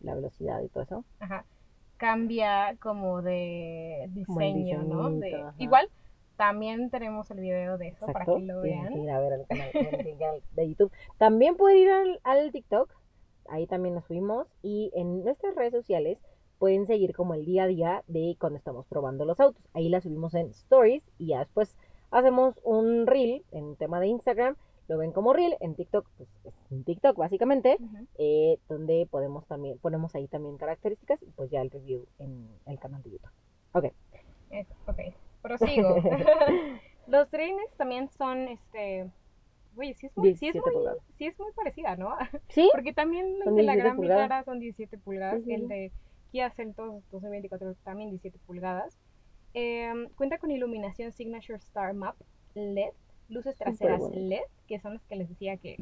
[0.00, 1.04] la velocidad y todo eso.
[1.18, 1.46] Ajá,
[1.98, 5.10] cambia como de Como diseño, ¿no?
[5.10, 5.54] De- ajá.
[5.58, 5.88] igual,
[6.36, 8.96] también tenemos el video de eso para que lo que vean.
[8.96, 10.92] ir a ver al canal tienen que ir al- de YouTube.
[11.18, 12.90] También pueden ir al, al TikTok.
[13.48, 14.46] Ahí también nos subimos.
[14.62, 16.18] Y en nuestras redes sociales
[16.58, 19.62] pueden seguir como el día a día de cuando estamos probando los autos.
[19.74, 21.76] Ahí la subimos en Stories y ya después
[22.10, 24.56] hacemos un reel en tema de Instagram.
[24.88, 25.56] Lo ven como reel.
[25.60, 27.78] En TikTok, pues es un TikTok básicamente.
[28.16, 32.78] Eh, donde podemos también, ponemos ahí también características y pues ya el review en el
[32.78, 33.30] canal de YouTube.
[33.72, 33.84] Ok.
[34.86, 34.98] Ok,
[35.42, 35.96] prosigo.
[37.06, 39.10] Los trenes también son, este...
[39.76, 42.16] Oye, sí es muy, sí es 17 muy, sí es muy parecida, ¿no?
[42.48, 42.68] ¿Sí?
[42.72, 44.24] Porque también Son de la 17 Gran pulgadas.
[44.24, 45.92] Vitara son 17 pulgadas, Sí, el de
[46.32, 48.98] Kia Seltos 2024 también 17 pulgadas.
[49.54, 52.16] Em, cuenta con iluminación Signature Star Map
[52.54, 52.92] LED,
[53.28, 54.00] luces traseras.
[54.12, 55.76] LED, que son las que les decía que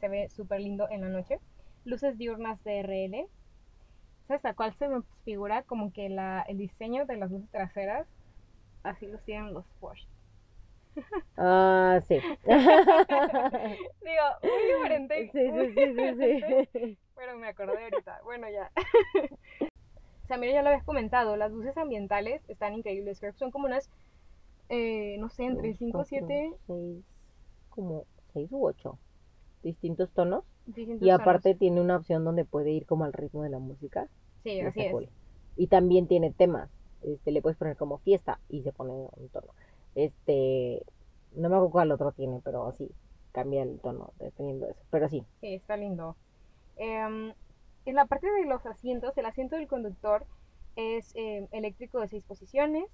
[0.00, 1.38] se ve súper lindo en la noche,
[1.84, 3.26] luces diurnas DRL.
[4.28, 5.62] ¿Sabes a cuál se me figura?
[5.62, 8.06] Como que la, el diseño de las luces traseras,
[8.82, 10.08] así los tienen los Porsche.
[11.36, 12.14] Ah, sí.
[12.44, 15.30] Digo, muy diferente.
[15.32, 16.98] Sí, muy sí, sí, sí, sí.
[17.16, 18.20] Pero me acordé ahorita.
[18.24, 18.70] Bueno, ya.
[20.28, 23.20] Samira ya lo habías comentado, las luces ambientales están increíbles.
[23.20, 23.90] Creo que son como unas,
[24.68, 27.04] eh, no sé, entre Dos, 5 o cuatro, 7 seis,
[27.70, 28.98] como seis u ocho
[29.62, 30.44] distintos tonos.
[30.66, 31.58] distintos Y aparte tonos.
[31.58, 34.08] tiene una opción donde puede ir como al ritmo de la música.
[34.42, 34.92] Sí, y así es.
[34.92, 35.08] cool.
[35.56, 36.70] Y también tiene temas.
[37.02, 39.54] Este, le puedes poner como fiesta y se pone un tono.
[39.94, 40.84] Este,
[41.34, 42.90] no me acuerdo cuál otro tiene, pero sí,
[43.32, 44.82] cambia el tono dependiendo de eso.
[44.90, 46.16] Pero sí, Sí, está lindo.
[46.76, 47.34] Em,
[47.84, 50.26] en la parte de los asientos, el asiento del conductor
[50.76, 52.84] es em, eléctrico de seis posiciones.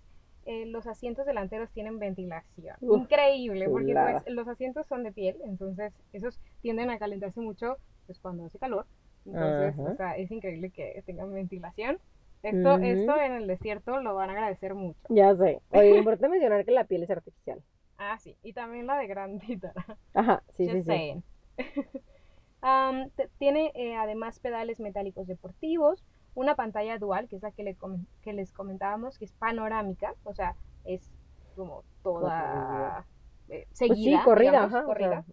[0.46, 2.76] Eh, los asientos delanteros tienen ventilación.
[2.80, 7.76] Uf, Increíble, porque pues, los asientos son de piel, entonces esos tienden a calentarse mucho
[8.06, 8.86] pues, cuando hace calor.
[9.26, 9.92] Entonces, Ajá.
[9.92, 11.98] o sea, es increíble que tengan ventilación.
[12.42, 14.98] Esto, esto en el desierto lo van a agradecer mucho.
[15.10, 15.60] ya sé.
[15.70, 17.62] Oye, importante mencionar que la piel es artificial.
[17.98, 19.38] Ah, sí, y también la de Gran.
[20.14, 20.86] Ajá, sí, Just sí, sí.
[20.86, 21.22] saying.
[23.38, 26.02] Tiene eh, además pedales metálicos deportivos,
[26.34, 27.76] una pantalla dual, que es la que, le
[28.22, 31.10] que les comentábamos, que es panorámica, o sea, es
[31.54, 33.06] como toda
[33.48, 34.18] eh, Pues seguida.
[34.18, 34.80] sí, corrida, digamos, ajá.
[34.84, 35.24] o corrida,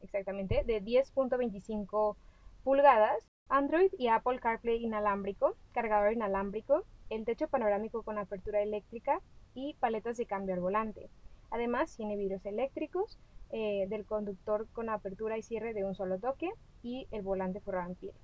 [0.00, 2.16] exactamente, de 10.25
[2.62, 9.20] pulgadas, Android y Apple CarPlay inalámbrico, cargador inalámbrico, el techo panorámico con apertura eléctrica
[9.54, 11.10] y paletas de cambio al volante.
[11.50, 13.18] Además, tiene vidrios eléctricos
[13.50, 16.50] eh, del conductor con apertura y cierre de un solo toque
[16.82, 18.14] y el volante forrado en piel.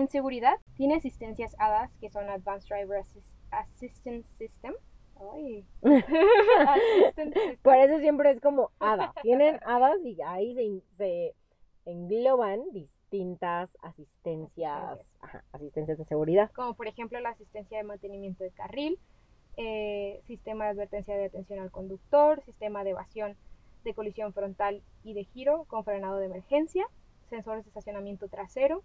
[0.00, 4.72] En seguridad, tiene asistencias ADAS que son Advanced Driver Assist- Assistance System.
[5.34, 5.66] Ay.
[7.04, 7.32] System.
[7.60, 9.12] Por eso siempre es como hadas.
[9.20, 11.34] Tienen hadas y ahí se,
[11.84, 15.06] engloban distintas asistencias, Asistencias.
[15.20, 16.50] ajá, asistencias de seguridad.
[16.54, 18.98] como por ejemplo la asistencia de mantenimiento de carril,
[19.58, 23.36] eh, sistema de advertencia de atención al conductor, sistema de evasión
[23.84, 26.86] de colisión frontal y de giro con frenado de emergencia,
[27.28, 28.82] sensores de estacionamiento trasero,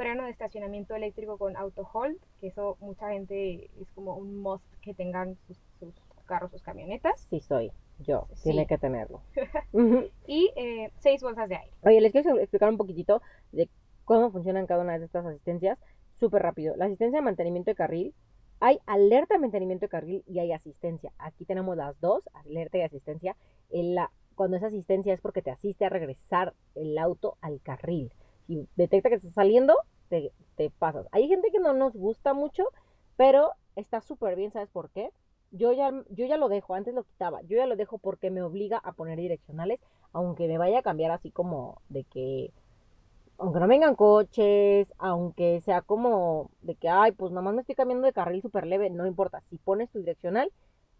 [0.00, 4.64] freno de estacionamiento eléctrico con auto hold, que eso mucha gente es como un must
[4.80, 5.92] que tengan sus, sus
[6.24, 8.44] carros, sus camionetas, Sí soy yo, Sí.
[8.50, 9.20] tiene que tenerlo.
[10.26, 11.72] Y eh, seis bolsas de aire.
[11.82, 13.20] Oye, les quiero explicar un poquitito
[13.52, 13.68] de
[14.06, 15.78] cómo funcionan cada una de estas asistencias.
[16.14, 16.76] Súper rápido.
[16.76, 18.14] La asistencia de mantenimiento de carril.
[18.58, 21.12] Hay alerta de mantenimiento de carril y hay asistencia.
[21.18, 23.36] Aquí tenemos las dos, alerta y asistencia.
[23.70, 28.12] En la, cuando es asistencia es porque te asiste a regresar el auto al carril.
[28.50, 29.76] Si detecta que estás saliendo,
[30.08, 31.06] te, te pasas.
[31.12, 32.64] Hay gente que no nos gusta mucho,
[33.16, 35.10] pero está súper bien, ¿sabes por qué?
[35.52, 38.42] yo ya, yo ya lo dejo, antes lo quitaba, yo ya lo dejo porque me
[38.42, 39.80] obliga a poner direccionales,
[40.12, 42.52] aunque me vaya a cambiar así como de que,
[43.38, 48.06] aunque no vengan coches, aunque sea como de que, ay, pues nomás me estoy cambiando
[48.06, 50.52] de carril súper leve, no importa, si pones tu direccional,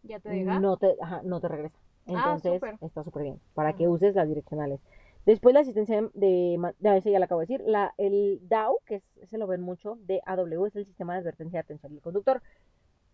[0.02, 0.58] ¿Ya te diga?
[0.58, 1.76] no te, ajá, no te regresa.
[2.08, 4.80] Ah, Entonces, está súper bien, para que uses las direccionales.
[5.26, 9.02] Después la asistencia de, ya, ese ya lo acabo de decir, la, el DAO, que
[9.20, 12.42] ese lo ven mucho, DAW, es el sistema de advertencia de atención del conductor.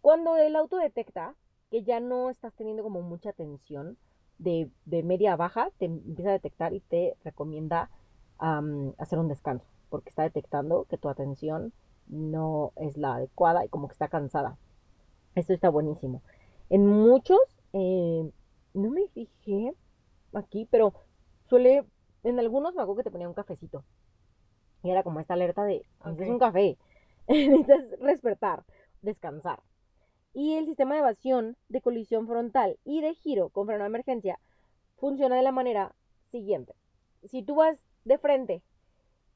[0.01, 1.35] Cuando el auto detecta
[1.71, 3.99] que ya no estás teniendo como mucha tensión
[4.39, 7.91] de, de media a baja, te empieza a detectar y te recomienda
[8.39, 11.73] hacer un descanso, porque está detectando que tu atención
[12.07, 14.59] no es la adecuada y como que está cansada.
[15.35, 16.23] Esto está buenísimo.
[16.69, 17.39] En muchos,
[17.73, 18.31] eh,
[18.75, 19.75] no me fijé
[20.35, 20.93] aquí, pero
[21.49, 21.85] suele,
[22.29, 23.85] en algunos me acuerdo que te ponía un cafecito.
[24.83, 26.31] Y era como esta alerta de, necesitas Ok.
[26.31, 26.79] un café,
[27.29, 28.65] necesitas despertar,
[29.03, 29.63] descansar.
[30.35, 34.41] Y el sistema de evasión, de colisión frontal y de giro con freno de emergencia
[34.97, 35.95] funciona de la manera
[36.31, 36.75] siguiente.
[37.25, 38.63] Si tú vas de frente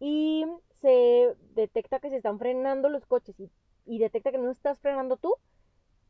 [0.01, 0.47] y
[0.81, 3.51] se detecta que se están frenando los coches y,
[3.87, 5.35] y detecta que no estás frenando tú,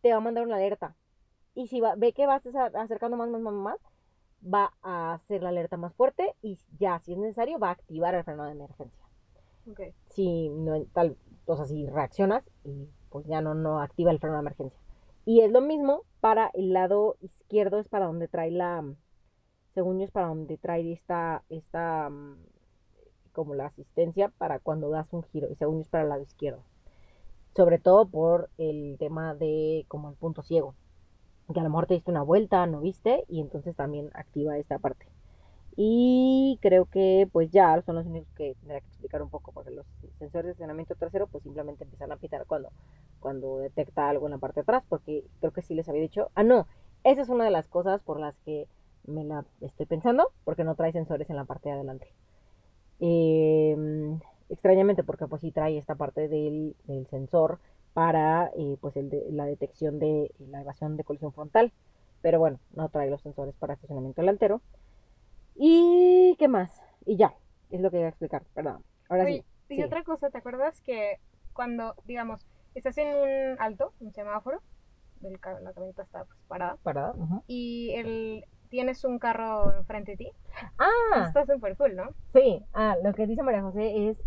[0.02, 0.96] te va a mandar una alerta.
[1.54, 3.78] Y si va- ve que vas acercando más, más, más, más,
[4.42, 8.14] va a hacer la alerta más fuerte y ya, si es necesario, va a activar
[8.14, 9.04] el freno de emergencia.
[9.70, 9.80] Ok.
[10.10, 14.36] Si no, tal, o sea, si reaccionas y pues ya no, no activa el freno
[14.36, 14.80] de emergencia.
[15.24, 18.84] Y es lo mismo para el lado izquierdo, es para donde trae la,
[19.74, 22.36] según yo es para donde trae esta, esta, mm,
[23.32, 26.22] como la asistencia para cuando das un giro, y según yo es para el lado
[26.22, 26.62] izquierdo.
[27.54, 30.74] Sobre todo por el tema de como el punto ciego,
[31.52, 34.78] que a lo mejor te diste una vuelta, no viste, y entonces también activa esta
[34.78, 35.06] parte.
[35.76, 39.70] Y creo que pues ya son los únicos que tendría que explicar un poco, porque
[39.70, 39.86] los
[40.18, 42.70] sensores de estacionamiento trasero pues simplemente empiezan a pitar cuando,
[43.20, 46.30] cuando detecta algo en la parte de atrás, porque creo que sí les había dicho,
[46.34, 46.66] ah no,
[47.04, 48.66] esa es una de las cosas por las que
[49.06, 52.12] me la estoy pensando, porque no trae sensores en la parte de adelante.
[53.00, 53.76] Eh,
[54.50, 56.74] extrañamente, porque pues sí trae esta parte del
[57.08, 57.58] sensor
[57.92, 61.72] para eh, pues el de- la detección de la evasión de colisión frontal,
[62.22, 64.60] pero bueno, no trae los sensores para estacionamiento delantero.
[65.54, 66.80] ¿Y qué más?
[67.06, 67.34] Y ya,
[67.70, 68.82] es lo que iba a explicar, perdón.
[69.08, 69.76] Ahora Oye, sí.
[69.76, 71.18] y otra cosa, ¿te acuerdas que
[71.52, 72.40] cuando, digamos,
[72.74, 74.62] estás en un alto, un semáforo,
[75.22, 77.42] el la camioneta está pues, parada, Parada, ujú.
[77.46, 80.32] y el, tienes un carro enfrente de ti,
[80.78, 82.10] Ah, está súper cool, ¿no?
[82.32, 84.18] Sí, ah, lo que dice María José es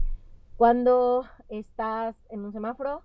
[0.58, 3.04] cuando estás en un semáforo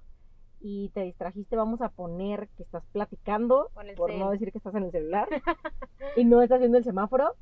[0.61, 4.18] y te distrajiste, vamos a poner que estás platicando, por cel.
[4.18, 5.29] no decir que estás en el celular,
[6.16, 7.35] y no estás viendo el semáforo,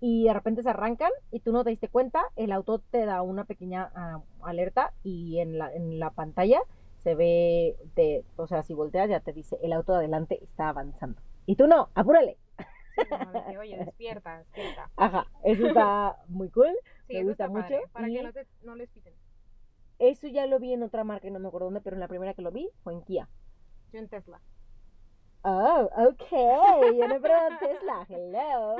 [0.00, 3.22] y de repente se arrancan y tú no te diste cuenta, el auto te da
[3.22, 6.60] una pequeña ah, alerta y en la, en la pantalla
[6.98, 7.76] se ve,
[8.36, 11.20] o sea, si volteas ya te dice, el auto de adelante está avanzando.
[11.46, 12.36] Y tú no, apúrale.
[13.08, 14.90] Como de que, oye, despierta, despierta.
[14.96, 16.76] Ajá, eso está muy cool.
[17.06, 19.14] Sí, Me gusta mucho, padre, para y- que no, te, no les piten.
[19.98, 22.34] Eso ya lo vi en otra marca, no me acuerdo dónde, pero en la primera
[22.34, 23.28] que lo vi fue en Kia.
[23.92, 24.40] Yo en Tesla.
[25.42, 26.30] Oh, ok.
[26.96, 28.06] Yo no pruebo Tesla.
[28.08, 28.76] Hello.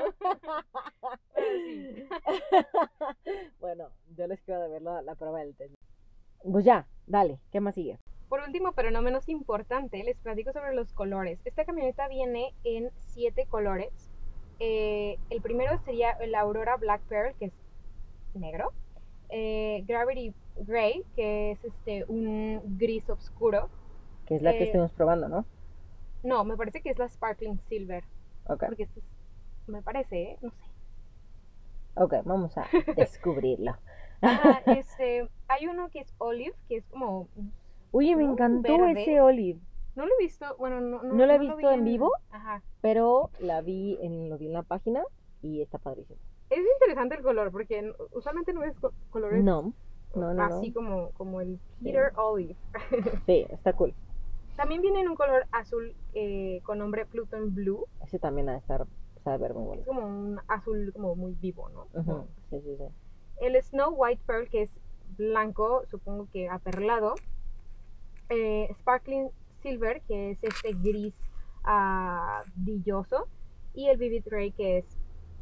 [3.59, 5.77] bueno, yo les quiero de ver la, la prueba del Tesla.
[6.43, 7.39] Pues ya, dale.
[7.51, 7.99] ¿Qué más sigue?
[8.29, 11.39] Por último, pero no menos importante, les platico sobre los colores.
[11.45, 13.91] Esta camioneta viene en siete colores.
[14.59, 17.53] Eh, el primero sería el Aurora Black Pearl, que es
[18.35, 18.71] negro.
[19.29, 23.69] Eh, Gravity Gray, que es este un gris oscuro.
[24.25, 25.45] Que es la que Eh, estuvimos probando, ¿no?
[26.23, 28.03] No, me parece que es la Sparkling Silver.
[28.47, 28.63] Ok.
[28.67, 28.89] Porque es,
[29.67, 30.37] me parece, ¿eh?
[30.41, 30.57] no sé.
[31.95, 33.75] Ok, vamos a descubrirlo.
[34.21, 37.27] Ajá, este, hay uno que es Olive, que es como...
[37.91, 39.01] Oye, me encantó Verde.
[39.01, 39.59] ese olive,
[39.95, 42.11] No lo he visto, bueno, no, no, ¿No la he lo visto vi en vivo?
[42.31, 42.61] Ajá.
[42.81, 45.03] pero la vi en, lo vi en la página
[45.41, 46.19] y está padrísimo.
[46.49, 49.73] Es interesante el color, porque usualmente no ves co- colores No,
[50.15, 50.73] no, no, así no.
[50.73, 52.55] como, como el Peter Olive.
[53.25, 53.93] Sí, está cool.
[54.55, 57.85] También viene en un color azul eh, con nombre Pluton Blue.
[58.03, 58.85] Ese también ha de estar,
[59.23, 59.85] sea, ver muy Es bonito.
[59.87, 61.87] como un azul como muy vivo, ¿no?
[62.49, 62.83] Sí, sí, sí.
[63.39, 64.71] El Snow White Pearl, que es
[65.17, 67.15] blanco, supongo que aperlado.
[68.29, 69.29] Eh, Sparkling
[69.61, 71.13] Silver, que es este gris
[71.63, 73.27] ah, brilloso.
[73.73, 74.85] Y el Vivid Ray, que es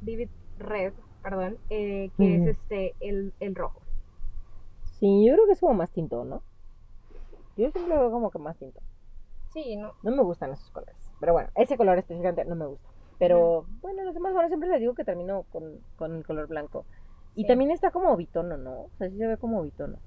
[0.02, 0.94] Vivid Red,
[1.24, 3.82] perdón, eh, que es este el, el rojo.
[5.00, 6.42] Sí, yo creo que es como más tinto, ¿no?
[7.56, 8.80] Yo siempre lo veo como que más tinto.
[9.54, 9.94] Sí, ¿no?
[10.04, 10.96] No me gustan esos colores.
[11.20, 12.88] Pero bueno, ese color específicamente no me gusta.
[13.20, 16.86] Pero bueno, los demás, bueno, siempre les digo que termino con, con el color blanco.
[17.36, 18.82] Y también está como bitono, ¿no?
[18.82, 19.98] O sea, sí se ve como bitono.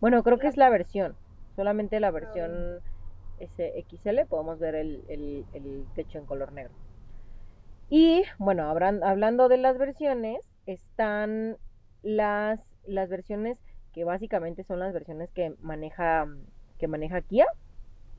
[0.00, 1.16] Bueno, creo que es la versión.
[1.56, 2.80] Solamente la versión
[3.38, 6.72] SXL, podemos ver el, el- el techo en color negro.
[7.88, 11.56] Y bueno, habran- hablando de las versiones, están
[12.02, 13.58] las, las versiones
[13.96, 16.26] que básicamente son las versiones que maneja,
[16.78, 17.46] que maneja Kia.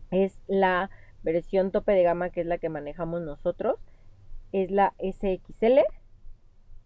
[0.09, 0.89] Es la
[1.21, 3.77] versión tope de gama que es la que manejamos nosotros.
[4.51, 5.81] Es la SXL.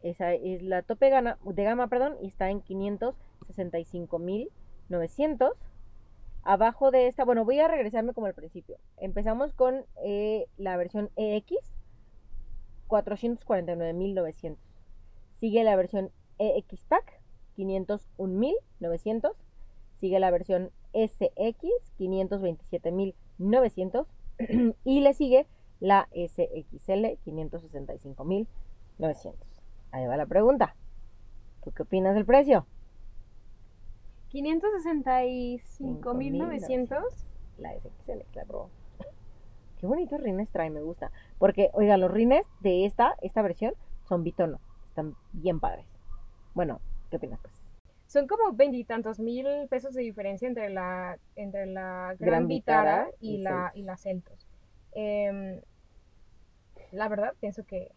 [0.01, 5.53] Esa es la tope de gama, de gama perdón, y está en 565.900.
[6.43, 8.77] Abajo de esta, bueno, voy a regresarme como al principio.
[8.97, 11.53] Empezamos con eh, la versión EX,
[12.89, 14.57] 449.900.
[15.39, 17.20] Sigue la versión EX Pack,
[17.57, 19.33] 501.900.
[19.99, 21.59] Sigue la versión SX,
[21.99, 24.05] 527.900.
[24.83, 25.45] y le sigue
[25.79, 29.35] la SXL, 565.900.
[29.91, 30.75] Ahí va la pregunta.
[31.63, 32.65] ¿Tú qué opinas del precio?
[34.31, 37.03] 565.900.
[37.57, 38.69] La SXL, claro.
[39.79, 41.11] Qué bonitos rines trae, me gusta.
[41.39, 43.73] Porque, oiga, los rines de esta, esta versión
[44.07, 44.59] son bitono.
[44.89, 45.87] Están bien padres.
[46.53, 46.79] Bueno,
[47.11, 47.53] ¿qué opinas, pues?
[48.07, 53.11] Son como veintitantos mil pesos de diferencia entre la, entre la Gran, Gran Vitara, Vitara
[53.21, 53.75] y, y la, Celtos.
[53.77, 54.47] y la Celtos.
[54.93, 55.61] Em,
[56.91, 57.91] la verdad, pienso que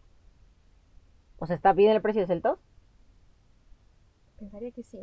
[1.39, 2.59] O sea, ¿está bien el precio de Celtos?
[4.37, 4.99] pensaría que sí.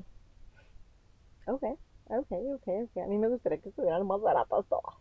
[1.46, 1.62] Ok,
[2.06, 2.96] ok, ok, ok.
[3.02, 4.94] A mí me gustaría que estuvieran más baratos todos.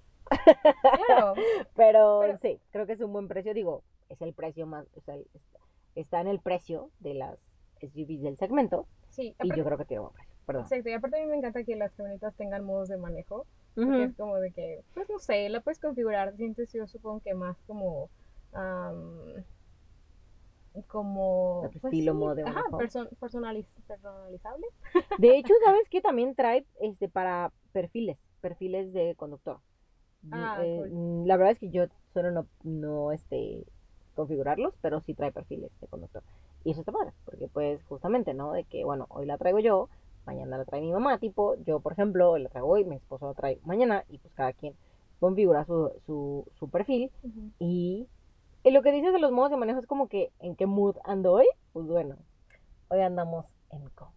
[1.07, 1.33] Claro,
[1.75, 3.53] Pero, Pero- sí, creo que es un buen precio.
[3.53, 5.15] Digo, es el precio más, o sea,
[5.95, 7.37] está en el precio de las
[7.81, 8.87] SUVs del segmento.
[9.11, 9.35] Sí.
[9.43, 10.31] Y yo creo que tiene buen precio.
[10.45, 10.63] Perdón.
[10.63, 13.45] Exacto, y aparte a mí me encanta que las camionetas tengan modos de manejo.
[13.77, 13.93] Ujú.
[13.93, 17.33] es como de que, pues no sé, la puedes configurar, te sientes yo supongo que
[17.33, 18.09] más como,
[18.51, 19.45] am,
[20.87, 22.77] como, pues, estilo, sí, modo de ajá, manejo.
[22.79, 24.67] person- personaliz- personalizable.
[25.17, 26.01] De hecho, ¿sabes qué?
[26.01, 29.59] También trae este para perfiles, perfiles de conductor.
[30.31, 31.27] Ah, eh, cool.
[31.27, 33.63] La verdad es que yo suelo no, no este,
[34.15, 36.23] configurarlos, pero sí trae perfiles de conductor.
[36.63, 37.11] Y eso está padre,
[37.53, 38.53] pues justamente, ¿no?
[38.53, 39.89] De que, bueno, hoy la traigo yo,
[40.25, 43.27] mañana la trae mi mamá, tipo, yo por ejemplo, hoy la traigo hoy, mi esposo
[43.27, 44.75] la trae mañana, y pues cada quien
[45.19, 47.11] configura su, su, su perfil.
[47.59, 48.07] Y,
[48.63, 50.97] y lo que dices de los modos de manejo es como que, ¿en qué mood
[51.03, 51.47] ando hoy?
[51.73, 52.17] Pues bueno,
[52.89, 54.15] hoy andamos en confort.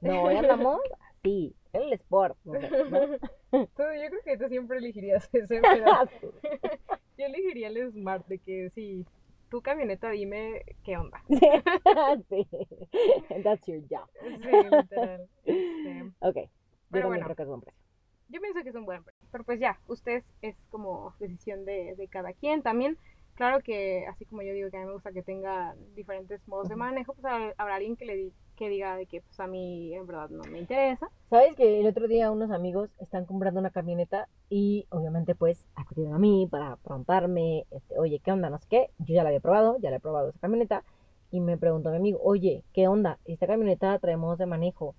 [0.00, 0.80] No, hoy andamos
[1.18, 2.36] así, en el sport.
[2.44, 3.00] No sé, ¿no?
[3.50, 5.84] Tú, yo creo que tú siempre elegirías ese, pero
[7.18, 9.04] yo elegiría el Smart, de que si
[9.52, 11.22] tu camioneta dime qué onda.
[11.28, 11.38] sí,
[12.58, 12.66] sí.
[13.44, 14.08] That's your job.
[14.24, 15.28] Sí, literal.
[16.20, 16.48] Ok, yo
[16.90, 17.24] Pero también bueno.
[17.24, 17.80] creo que es precio.
[18.28, 19.28] yo pienso que es un buen precio.
[19.30, 22.62] Pero pues ya, ustedes es como decisión de, de cada quien.
[22.62, 22.98] También,
[23.34, 26.68] claro que así como yo digo que a mí me gusta que tenga diferentes modos
[26.68, 28.30] de manejo, pues ha- habrá alguien que le
[28.62, 31.10] que diga de que pues a mí en verdad no me interesa.
[31.28, 36.14] ¿Sabes que el otro día unos amigos están comprando una camioneta y obviamente pues acudieron
[36.14, 38.50] a mí para preguntarme, este, oye, ¿qué onda?
[38.50, 38.90] No sé qué.
[39.00, 40.84] Yo ya la había probado, ya la he probado esa camioneta
[41.32, 43.18] y me preguntó mi amigo, oye, ¿qué onda?
[43.24, 44.94] Esta camioneta trae modos de manejo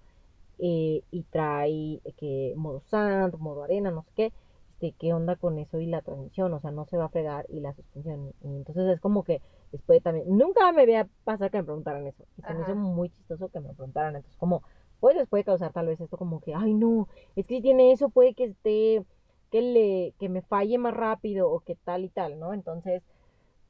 [0.59, 4.34] eh, y trae que modo sand, modo arena, no sé qué.
[4.74, 6.53] Este, ¿qué onda con eso y la transmisión?
[6.53, 8.34] O sea, no se va a fregar y la suspensión.
[8.43, 9.41] Y entonces es como que
[9.74, 12.24] después también, nunca me había pasado que me preguntaran eso.
[12.38, 14.15] Y se me hizo muy chistoso que me preguntaran.
[14.15, 14.61] Entonces, como,
[14.99, 17.91] pues les puede causar tal vez esto como que, ay no, es que si tiene
[17.91, 19.03] eso puede que esté,
[19.51, 22.53] que le, que me falle más rápido o que tal y tal, ¿no?
[22.53, 23.03] Entonces,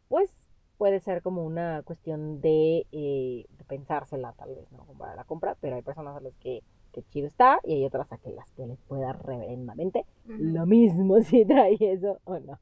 [0.10, 0.30] pues
[0.78, 4.80] puede ser como una cuestión de, eh, de pensársela tal vez, ¿no?
[4.80, 7.86] Como para la compra, pero hay personas a las que, que chido está y hay
[7.86, 12.60] otras a que las que les pueda reverendamente lo mismo si trae eso o no.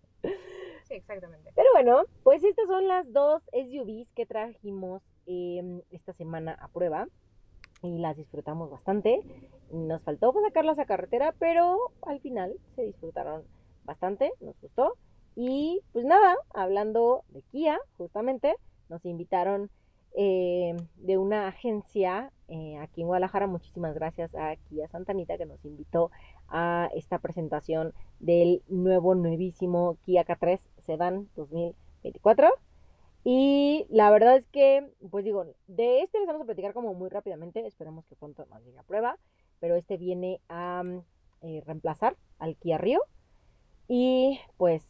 [0.92, 1.52] Exactamente.
[1.56, 7.08] Pero bueno, pues estas son las dos SUVs que trajimos eh, esta semana a prueba
[7.82, 9.22] y las disfrutamos bastante.
[9.72, 13.44] Nos faltó pues, sacarlas a carretera, pero al final se disfrutaron
[13.84, 14.98] bastante, nos gustó.
[15.36, 18.56] Y pues nada, hablando de Kia, justamente,
[18.90, 19.70] nos invitaron
[20.14, 23.48] eh, de una agencia eh, aquí en Guadalajara.
[23.48, 26.12] Muchísimas gracias a Kia Santanita que nos invitó
[26.50, 32.50] a esta presentación del nuevo, nuevísimo Kia K3 Sedan 2024.
[33.24, 37.10] Y la verdad es que, pues digo, de este les vamos a platicar como muy
[37.10, 37.66] rápidamente.
[37.66, 39.18] Esperemos que pronto nos llegue a prueba.
[39.60, 40.84] Pero este viene a
[41.42, 43.02] eh, reemplazar al Kia Rio.
[43.88, 44.84] Y pues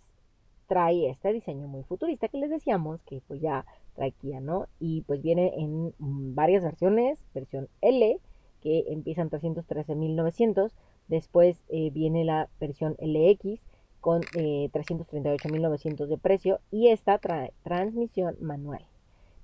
[0.68, 3.66] trae este diseño muy futurista que les decíamos que pues ya
[3.96, 4.68] trae Kia, ¿no?
[4.80, 5.94] Y pues viene en
[6.34, 7.22] varias versiones.
[7.34, 8.20] Versión L,
[8.62, 10.72] que empieza en 313.900.
[11.10, 13.60] Después eh, viene la versión LX
[14.02, 18.86] con eh, 338.900 de precio y esta trae transmisión manual.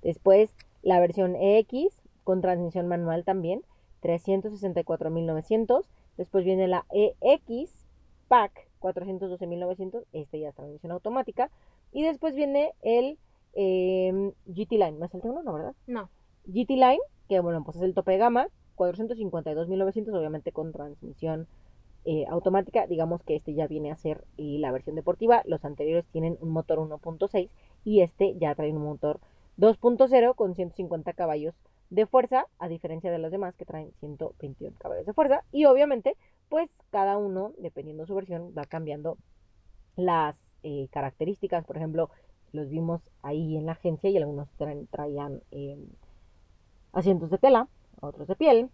[0.02, 3.62] Después la versión EX con transmisión manual también,
[4.02, 5.84] 364.900.
[6.16, 7.86] Después viene la EX
[8.28, 11.50] Pack 412.900, este ya es transmisión automática.
[11.92, 13.18] Y después viene el
[13.54, 15.74] eh, GT Line, ¿no es el T1, no, verdad?
[15.86, 16.10] No.
[16.46, 21.48] GT Line, que bueno, pues es el tope de gama, 452.900, obviamente con transmisión
[22.10, 22.86] eh, automática.
[22.86, 25.42] Digamos que este ya viene a ser eh, la versión deportiva.
[25.44, 27.50] Los anteriores tienen un motor 1.6
[27.84, 29.20] y este ya trae un motor
[29.58, 31.54] 2.0 con 150 caballos
[31.90, 35.44] de fuerza, a diferencia de los demás que traen 121 caballos de fuerza.
[35.52, 36.16] Y obviamente,
[36.48, 39.18] pues cada uno, dependiendo de su versión, va cambiando
[39.94, 41.66] las eh, características.
[41.66, 42.08] Por ejemplo,
[42.52, 44.48] los vimos ahí en la agencia y algunos
[44.90, 45.76] traían eh,
[46.92, 47.68] asientos de tela,
[48.00, 48.70] otros de piel.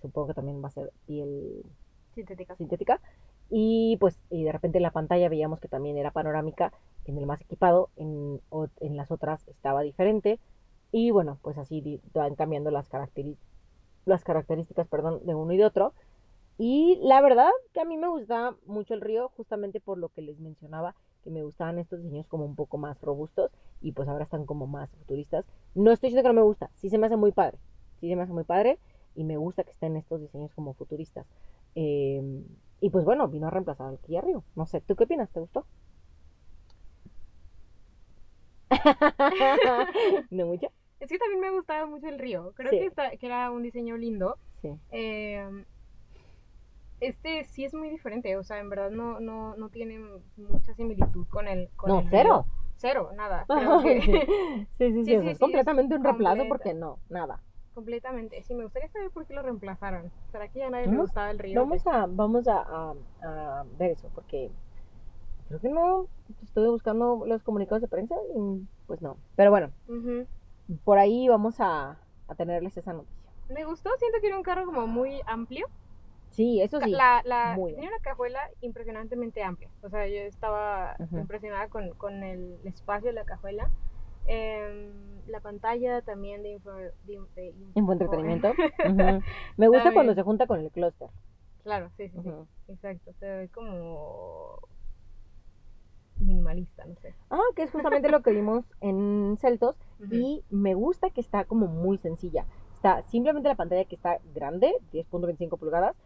[0.00, 1.62] supongo que también va a ser piel
[2.16, 2.56] Sintética.
[2.56, 3.00] sintética.
[3.50, 6.72] Y pues y de repente en la pantalla veíamos que también era panorámica
[7.04, 8.40] en el más equipado, en,
[8.80, 10.40] en las otras estaba diferente.
[10.92, 12.88] Y bueno, pues así van cambiando las,
[14.06, 15.92] las características perdón, de uno y de otro.
[16.58, 20.22] Y la verdad que a mí me gusta mucho el río, justamente por lo que
[20.22, 23.50] les mencionaba, que me gustaban estos diseños como un poco más robustos
[23.82, 25.44] y pues ahora están como más futuristas.
[25.74, 27.58] No estoy diciendo que no me gusta, sí se me hace muy padre,
[28.00, 28.78] sí se me hace muy padre
[29.14, 31.26] y me gusta que estén estos diseños como futuristas.
[31.76, 32.20] Eh,
[32.80, 34.44] y pues bueno, vino a reemplazar al Kia Rio.
[34.56, 35.30] No sé, ¿tú qué opinas?
[35.30, 35.66] ¿Te gustó?
[40.30, 40.68] ¿No mucho?
[41.00, 42.52] Es que también me gustaba mucho el río.
[42.56, 42.78] Creo Sí.
[42.78, 44.38] que, está- que era un diseño lindo.
[44.62, 44.70] Sí.
[44.90, 45.64] Eh,
[47.00, 49.98] este sí es muy diferente, o sea, en verdad no, no, no tiene
[50.36, 51.68] mucha similitud con el...
[51.76, 52.46] Con No, el cero.
[52.46, 52.56] río.
[52.78, 53.44] Cero, nada.
[53.46, 54.12] Creo que- sí,
[54.78, 56.48] sí, sí, sí, Sí, o sea, sí, es completamente es un reemplazo completa.
[56.48, 57.42] porque no, nada.
[57.76, 58.42] Completamente.
[58.42, 60.10] Sí, me gustaría saber por qué lo reemplazaron.
[60.32, 61.60] ¿Será que ya nadie le gustaba el río?
[61.60, 64.50] Vamos a, vamos a, a- a ver eso porque
[65.48, 66.08] creo que no.
[66.42, 69.16] Estuve buscando los comunicados de prensa y pues no.
[69.36, 69.70] Pero bueno,
[70.84, 71.96] por ahí vamos a,
[72.28, 73.30] a tenerles esa noticia.
[73.48, 75.66] Me gustó, siento que era un carro como muy amplio.
[76.30, 76.90] Sí, eso sí.
[76.90, 79.70] La, la, muy tenía una cajuela impresionantemente amplia.
[79.82, 83.70] O sea, yo estaba impresionada con, con el espacio de la cajuela.
[84.28, 84.92] Em,
[85.28, 88.52] la pantalla también de, info, de, de info- En buen entretenimiento.
[89.56, 91.08] Me gusta cuando se junta con el clúster.
[91.62, 92.30] Claro, sí, sí, sí.
[92.68, 93.12] Exacto.
[93.18, 94.58] Se ve como
[96.18, 97.14] minimalista, no sé.
[97.30, 99.76] Ah, que es justamente lo que vimos en Celtos.
[100.10, 102.46] Y me gusta que está como muy sencilla.
[102.74, 105.96] Está simplemente la pantalla que está grande, 10.25 pulgadas,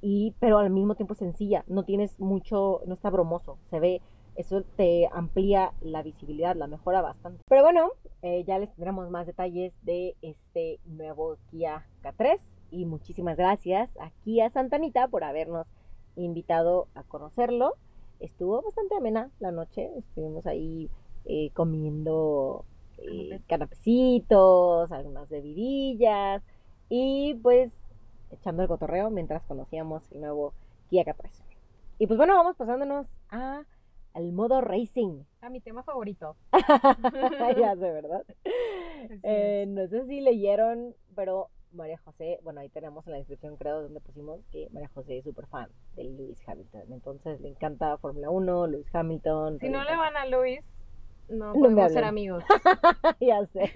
[0.00, 1.64] y pero al mismo tiempo sencilla.
[1.66, 3.58] No tienes mucho, no está bromoso.
[3.70, 4.00] Se ve,
[4.36, 7.42] eso te amplía la visibilidad, la mejora bastante.
[7.48, 7.90] Pero bueno,
[8.22, 12.40] eh, ya les tendremos más detalles de este nuevo Kia K3.
[12.70, 15.66] Y muchísimas gracias a Kia Santanita por habernos
[16.16, 17.74] invitado a conocerlo.
[18.20, 19.90] Estuvo bastante amena la noche.
[19.96, 20.90] Estuvimos ahí
[21.26, 22.64] eh, comiendo
[22.98, 26.42] eh, canapecitos, algunas bebidillas
[26.88, 27.72] y pues
[28.30, 30.52] echando el cotorreo mientras conocíamos el nuevo
[30.90, 31.28] Kia K3.
[31.98, 33.62] Y pues bueno, vamos pasándonos a,
[34.14, 35.24] al modo racing.
[35.42, 36.36] Ah, mi tema favorito.
[37.58, 38.24] ya sé, ¿verdad?
[39.22, 43.82] Eh, no sé si leyeron, pero María José, bueno, ahí tenemos en la descripción, creo,
[43.82, 46.92] donde pusimos que María José es súper fan de Lewis Hamilton.
[46.92, 49.58] Entonces le encanta Fórmula 1, Lewis Hamilton.
[49.58, 50.60] Si no le van a Luis,
[51.28, 52.44] no No podemos ser amigos.
[53.20, 53.72] ya sé.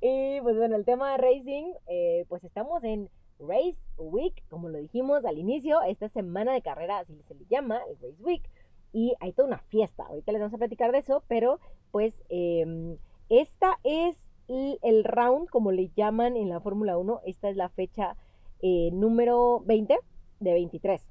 [0.00, 4.78] y pues bueno, el tema de racing, eh, pues estamos en Race Week, como lo
[4.78, 8.42] dijimos al inicio, esta semana de carrera, así se le llama, el Race Week,
[8.94, 10.04] y hay toda una fiesta.
[10.04, 11.58] Ahorita les vamos a platicar de eso, pero
[11.90, 12.96] pues eh,
[13.28, 14.16] esta es
[14.48, 18.16] el, round, como le llaman en la Fórmula 1, esta es la fecha
[18.62, 19.98] eh, número 20
[20.40, 21.04] de 23.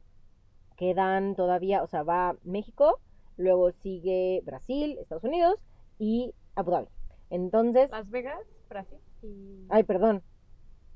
[0.77, 2.99] Quedan todavía, o sea, va México,
[3.35, 5.59] luego sigue Brasil, Estados Unidos
[5.99, 6.87] y Abu Dhabi.
[7.29, 9.65] Entonces, Las Vegas, Brasil y...
[9.69, 10.23] ay, perdón.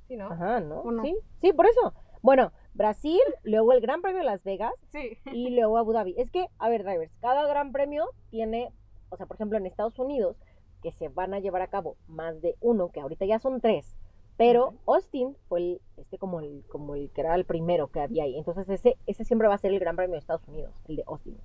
[0.08, 0.28] Sí, ¿no?
[0.28, 0.82] Ajá, ¿no?
[0.82, 1.04] ¿O no?
[1.04, 1.94] Sí, sí, por eso.
[2.22, 5.18] Bueno, Brasil, luego el Gran Premio de Las Vegas Sí.
[5.34, 6.14] y luego Abu Dhabi.
[6.18, 8.72] Es que, a ver, drivers, cada Gran Premio tiene,
[9.10, 10.38] o sea, por ejemplo, en Estados Unidos,
[10.84, 13.96] que se van a llevar a cabo más de uno, que ahorita ya son tres.
[14.38, 14.76] Pero.
[14.86, 18.38] Austin fue el, este como el, como el que era el primero que había ahí.
[18.38, 21.04] Entonces ese, ese siempre va a ser el Gran Premio de Estados Unidos, el de
[21.08, 21.36] Austin.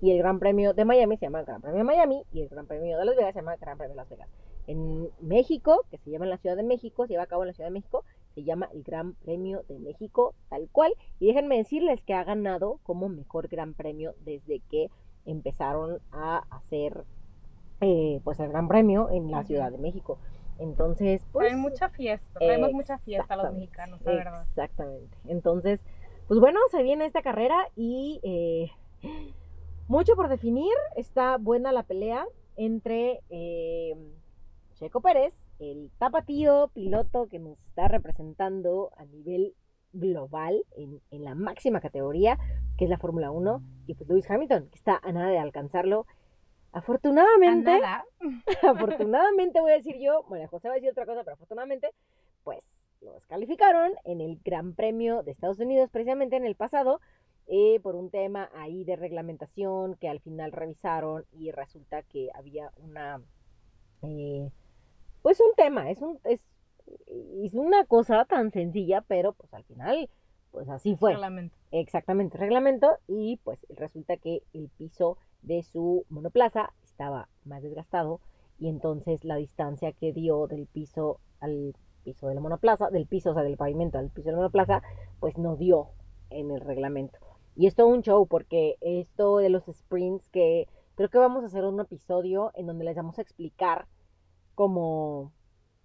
[0.00, 2.66] Y el Gran Premio de Miami se llama Gran Premio de Miami y el Gran
[2.66, 4.28] Premio de Las Vegas se llama Gran Premio de Las Vegas.
[4.66, 7.48] En México, que se llama en la Ciudad de México, se lleva a cabo en
[7.48, 8.04] la Ciudad de México,
[8.40, 10.94] se llama el Gran Premio de México, tal cual.
[11.18, 14.88] Y déjenme decirles que ha ganado como mejor Gran Premio desde que
[15.26, 17.04] empezaron a hacer
[17.82, 19.44] eh, pues el Gran Premio en la.
[19.44, 20.18] Ciudad de México.
[20.58, 21.48] Entonces, pues...
[21.48, 24.46] Traen mucha fiesta, traemos mucha fiesta a los mexicanos, la verdad.
[24.48, 25.16] Exactamente.
[25.26, 25.80] Entonces,
[26.28, 28.70] pues bueno, se viene esta carrera y eh,
[29.88, 30.72] mucho por definir.
[30.96, 32.26] Está buena la pelea
[32.56, 33.94] entre eh,
[34.74, 39.54] Checo Pérez, el tapatío piloto que nos está representando a nivel
[39.92, 42.38] global en, en la máxima categoría,
[42.78, 46.06] que es la Fórmula 1, y pues Lewis Hamilton, que está a nada de alcanzarlo.
[46.72, 48.04] Afortunadamente, nada.
[48.62, 51.90] afortunadamente voy a decir yo, bueno, José va a decir otra cosa, pero afortunadamente,
[52.42, 52.64] pues
[53.00, 57.00] lo descalificaron en el Gran Premio de Estados Unidos, precisamente en el pasado,
[57.46, 62.70] eh, por un tema ahí de reglamentación que al final revisaron y resulta que había
[62.76, 63.20] una,
[64.02, 64.50] eh,
[65.22, 66.44] pues un tema, es, un, es,
[67.42, 70.08] es una cosa tan sencilla, pero pues al final,
[70.50, 71.12] pues así fue.
[71.12, 71.54] Reglamento.
[71.70, 78.20] Exactamente, reglamento y pues resulta que el piso de su monoplaza estaba más desgastado
[78.58, 83.30] y entonces la distancia que dio del piso al piso de la monoplaza, del piso,
[83.30, 84.82] o sea, del pavimento al piso de la monoplaza,
[85.18, 85.88] pues no dio
[86.30, 87.18] en el reglamento.
[87.56, 91.46] Y es todo un show porque esto de los sprints que creo que vamos a
[91.46, 93.86] hacer un episodio en donde les vamos a explicar
[94.60, 95.32] cómo,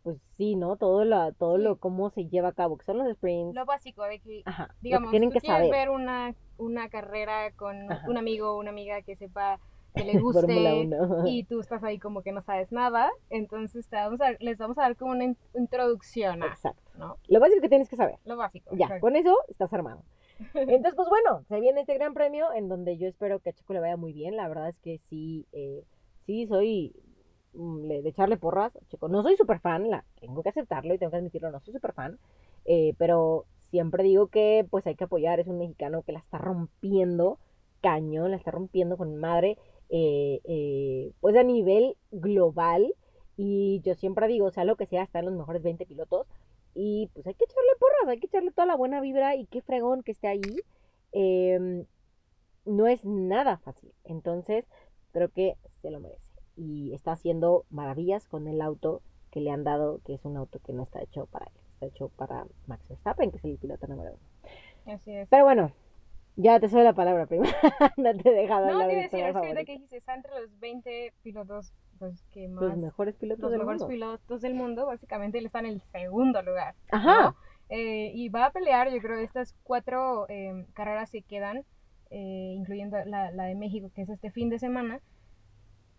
[0.04, 0.76] pues sí, ¿no?
[0.76, 1.64] Todo lo, todo Sí.
[1.64, 3.56] lo, cómo se lleva a cabo, que son los sprints.
[3.56, 5.72] Lo básico de que, Ajá, lo que digamos, tienen tú que quieres saber.
[5.72, 8.10] ver una, una carrera con Ajá.
[8.10, 9.62] un amigo o una amiga que sepa
[9.96, 11.24] que le guste 1.
[11.26, 14.78] y tú estás ahí como que no sabes nada, entonces te vamos a, les vamos
[14.78, 16.92] a dar como una in- introducción a, Exacto.
[16.98, 17.16] ¿no?
[17.30, 18.18] Lo básico que tienes que saber.
[18.26, 18.76] Lo básico.
[18.76, 20.04] Ya, con eso estás armado.
[20.54, 23.72] Entonces, pues bueno, se viene este gran premio en donde yo espero que a Checo
[23.72, 24.36] le vaya muy bien.
[24.36, 25.86] La verdad es que sí, eh,
[26.26, 26.94] sí soy
[27.56, 29.08] de echarle porras a Checo.
[29.08, 31.94] No soy súper fan, la, tengo que aceptarlo y tengo que admitirlo, no soy súper
[31.94, 32.20] fan.
[32.66, 36.38] eh, pero siempre digo que pues hay que apoyar, es un mexicano que la está
[36.38, 37.40] rompiendo
[37.82, 39.58] cañón, la está rompiendo con madre,
[39.90, 42.96] eh, eh, pues a nivel global.
[43.38, 46.28] Y yo siempre digo, sea lo que sea, está en los mejores 20 pilotos.
[46.74, 49.62] Y pues hay que echarle porras, hay que echarle toda la buena vibra y qué
[49.62, 50.42] fregón que esté ahí.
[51.12, 51.86] Em,
[52.66, 53.94] no es nada fácil.
[54.04, 54.66] Entonces,
[55.12, 56.25] creo que se lo merece.
[56.56, 59.02] Y está haciendo maravillas con el auto
[59.32, 61.52] que le han dado, que es un auto que no está hecho para él.
[61.74, 64.96] Está hecho para Max Verstappen, que es el piloto número uno.
[64.96, 65.28] Así es.
[65.30, 65.72] Pero bueno,
[66.38, 67.54] ya te soy la palabra primero.
[67.98, 71.14] no te he dejado No, te decir, es que que dijiste, está entre los 20
[71.24, 72.64] pilotos pues, que más...
[72.64, 73.94] Los mejores pilotos los del mejores mundo.
[73.94, 76.76] pilotos del mundo, básicamente él está en el segundo lugar.
[76.92, 77.24] Ajá.
[77.24, 77.36] ¿no?
[77.70, 81.66] Eh, y va a pelear, yo creo, estas cuatro eh, carreras que quedan,
[82.10, 85.02] eh, incluyendo la, la de México, que es este fin de semana,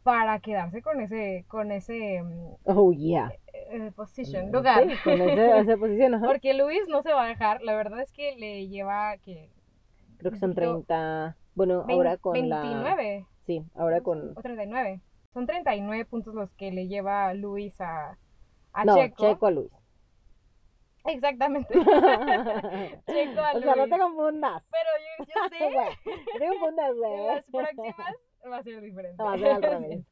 [0.06, 3.28] para quedarse con ese, con ese mm, Oh, yeah.
[3.72, 4.84] eh, position, Sí, lugar.
[5.02, 6.26] con ese- esa posición, ajá.
[6.28, 9.50] Porque Luis no se va a dejar, la verdad es que le lleva que
[10.18, 11.36] Creo que son poquito- 30.
[11.56, 12.60] Bueno, vein- ahora con la.
[12.62, 14.30] 29 Sí, ahora con.
[14.36, 15.00] o 39.
[15.34, 18.16] Son 39 puntos los que le lleva Luis a,
[18.72, 19.16] a no, Checo.
[19.26, 19.72] Checo a Luis.
[21.06, 21.74] Exactamente.
[23.06, 24.62] Checo a O sea, no te confundas.
[24.70, 25.88] Pero yo, yo sé Güey,
[26.34, 27.26] no te confundas, güey.
[27.26, 28.14] las próximas
[28.50, 29.22] va a ser diferente.
[29.22, 30.04] Va a ser al revés.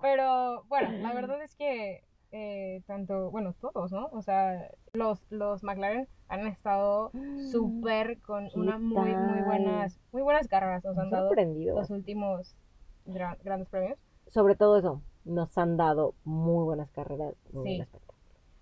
[0.00, 4.06] Pero bueno, la verdad es que eh, tanto, bueno, todos, ¿no?
[4.12, 7.10] O sea, los, los McLaren han estado
[7.52, 10.84] súper con ¿Qué una muy, muy buenas, muy buenas carreras.
[10.84, 12.56] Nos han dado los últimos
[13.04, 13.98] gran- grandes premios.
[14.26, 17.34] Sobre todo eso, nos han dado muy buenas carreras.
[17.52, 17.84] Muy Sí.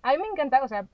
[0.03, 0.87] A mí me encanta, o sea,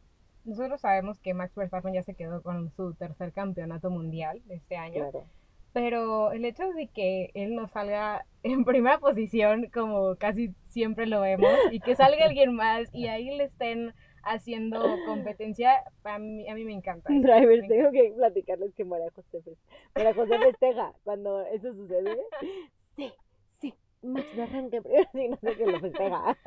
[0.46, 4.76] nosotros sabemos que Max Verstappen ya se quedó con su tercer campeonato mundial de este
[4.76, 5.10] año.
[5.10, 5.26] Claro.
[5.74, 11.22] Pero el hecho de que él no salga en primera posición, como casi siempre lo
[11.22, 16.56] vemos, y que salga alguien más y ahí le estén haciendo competencia, a mí, a
[16.56, 17.10] mí me encanta.
[17.14, 17.22] eso.
[17.22, 19.58] Drivers, Me tengo que platicarles que María José,
[19.96, 22.18] María José festeja cuando eso sucede.
[22.98, 23.10] Sí,
[24.04, 26.38] Max no arranque primero, sí, no sé qué lo festeja.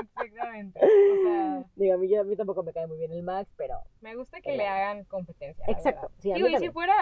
[0.00, 0.80] Exactamente.
[0.80, 3.78] O sea, Digo, a mí, a mí tampoco me cae muy bien el Max, pero
[4.00, 5.64] me gusta que le hagan competencia.
[5.68, 6.94] Exacto, sí, a mí Digo, y si fuera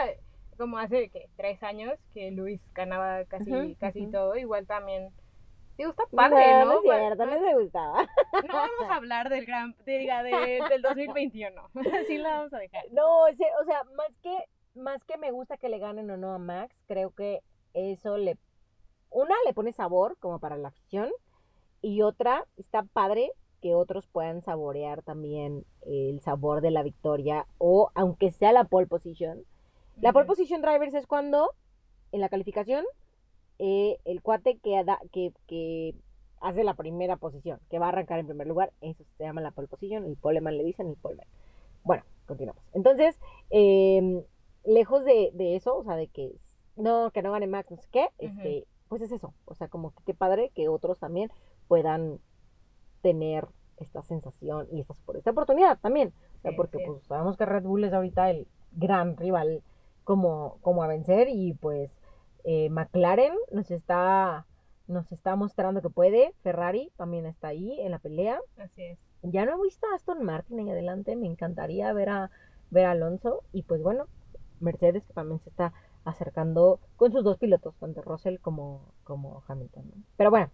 [0.57, 1.29] como hace ¿qué?
[1.37, 4.11] tres años que Luis ganaba casi, Ujú, casi ujú.
[4.11, 5.11] todo, igual también.
[5.79, 6.65] Digo, está padre, no, ¿no?
[6.67, 8.07] no es cierto, no me gustaba.
[8.47, 11.63] No vamos a hablar del gran, de- diga, de- del 2021.
[12.01, 12.85] Así la vamos a dejar.
[12.93, 14.37] No, o sea, más que,
[14.75, 17.41] más que me gusta que le ganen o no a Max, creo que
[17.75, 18.37] eso le,
[19.11, 21.11] una le pone sabor como para la afición
[21.83, 27.91] y otra está padre que otros puedan saborear también el sabor de la victoria o
[27.95, 29.45] aunque sea la pole position.
[30.01, 31.51] La pole position drivers es cuando
[32.13, 32.85] en la calificación
[33.59, 35.95] eh, el cuate que, da- que, que
[36.41, 39.51] hace la primera posición, que va a arrancar en primer lugar, eso se llama la
[39.51, 41.27] pole position, el poleman le dicen el poleman.
[41.85, 42.63] Bueno, continuamos.
[42.73, 43.19] Entonces,
[43.51, 44.25] eh,
[44.65, 46.33] lejos de, de eso, o sea, de que
[46.77, 49.33] no, que no gane Max, no sé qué, este, pues es eso.
[49.47, 51.31] O sea, como que qué padre que otros también
[51.69, 52.19] puedan
[53.03, 56.13] tener esta sensación y esta, esta oportunidad también.
[56.39, 59.63] O sea, Sí, porque pues sabemos que Red Bull es ahorita el gran rival
[60.03, 61.93] como, como a vencer y pues
[62.43, 64.45] eh, McLaren nos está,
[64.89, 68.41] nos está mostrando que puede, Ferrari también está ahí en la pelea.
[68.59, 68.99] Así es.
[69.23, 72.31] Ya no he visto a Aston Martin ahí adelante, me encantaría ver a,
[72.71, 74.09] ver a Alonso y pues bueno,
[74.59, 75.73] Mercedes que también se está
[76.11, 79.89] acercando con sus dos pilotos, tanto Russell como, como Hamilton.
[79.89, 80.03] ¿no?
[80.17, 80.51] Pero bueno.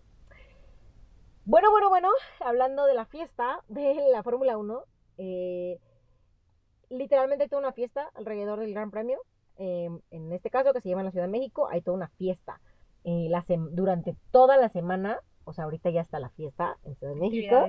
[1.44, 2.09] Bueno, bueno, bueno,
[2.40, 4.82] hablando de la fiesta de la Fórmula 1,
[5.18, 5.78] eh,
[6.90, 9.20] literalmente hay toda una fiesta alrededor del Gran Premio.
[9.59, 12.09] Eh, en este caso, que se llama en la Ciudad de México, hay toda una
[12.09, 12.61] fiesta.
[13.04, 17.14] Eh, la durante toda la semana, o sea, ahorita ya está la fiesta en Ciudad
[17.14, 17.68] de México.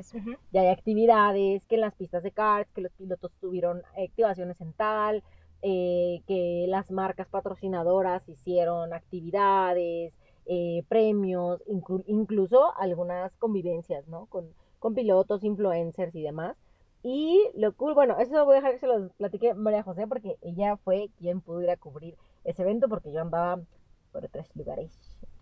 [0.51, 4.73] Ya hay actividades, que en las pistas de karts, que los pilotos tuvieron activaciones en
[4.73, 5.23] tal,
[5.61, 10.13] eh, que las marcas patrocinadoras hicieron actividades,
[10.45, 14.27] eh, premios, inclu- incluso algunas convivencias, ¿no?
[14.27, 16.57] Con, con pilotos, influencers y demás.
[17.03, 20.37] Y lo cool, bueno, eso voy a dejar que se los platique María José porque
[20.41, 23.61] ella fue quien pudo ir a cubrir ese evento porque yo andaba
[24.11, 24.91] por otros lugares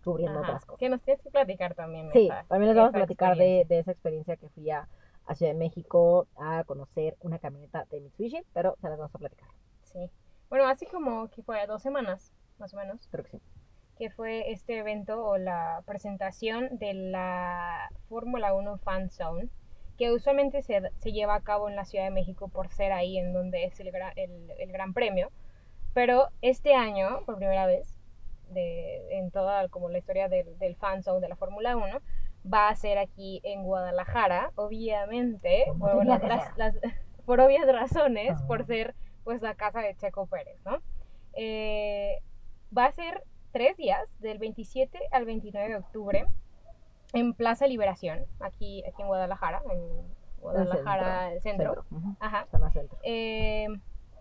[0.04, 0.80] cubriendo Ajá, otras cosas.
[0.80, 2.10] Que nos tienes que platicar también.
[2.12, 4.88] Sí, esa- también les vamos a platicar de, de esa experiencia que fui a,
[5.26, 9.18] a Ciudad de México a conocer una camioneta de Mitsubishi, pero se las vamos a
[9.18, 9.48] platicar,
[9.96, 10.10] Sí.
[10.48, 13.40] Bueno, así como que fue dos semanas, más o menos, creo que sí.
[13.98, 19.48] que fue este evento o la presentación de la Fórmula 1 Fan Zone,
[19.98, 23.16] que usualmente se, se lleva a cabo en la Ciudad de México por ser ahí
[23.18, 25.30] en donde es el, gra- el, el Gran Premio.
[25.94, 27.98] Pero este año, por primera vez,
[28.50, 32.00] de, en toda como la historia del, del Fan Zone de la Fórmula 1,
[32.52, 36.58] va a ser aquí en Guadalajara, obviamente, por, tenía bueno, que las- ser.
[36.58, 36.76] las-
[37.26, 38.94] por obvias razones, por ser
[39.26, 40.78] pues la casa de Checo Pérez, ¿no?
[41.34, 42.22] Eh,
[42.76, 46.26] va a ser tres días, del 27 al 29 de octubre,
[47.12, 49.80] en Plaza Liberación, aquí, aquí en Guadalajara, en
[50.40, 51.84] Guadalajara, el centro.
[52.20, 52.46] Ajá.
[52.52, 52.96] zona centro.
[53.02, 53.66] Eh,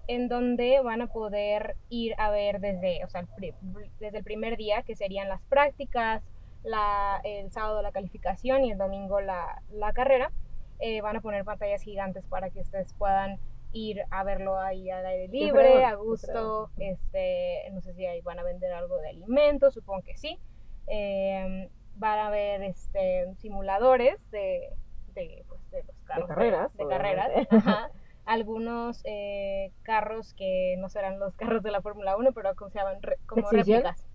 [0.07, 3.53] en donde van a poder ir a ver desde, o sea, el pri-
[3.99, 6.23] desde el primer día, que serían las prácticas,
[6.63, 10.31] la, el sábado la calificación y el domingo la, la carrera.
[10.79, 13.39] Eh, van a poner pantallas gigantes para que ustedes puedan
[13.75, 16.69] ir a verlo ahí al aire libre, fregón, a gusto.
[16.77, 20.39] Este, no sé si ahí van a vender algo de alimentos, supongo que sí.
[20.87, 24.69] Eh, van a ver este, simuladores de,
[25.13, 27.27] de, pues, de los carros carreras, de, carreras.
[27.27, 27.55] obviamente.
[27.57, 27.89] Ajá.
[28.25, 32.79] Algunos eh, carros que no serán los carros de la Fórmula 1, pero como se
[32.79, 34.07] llaman Re- como réplicas.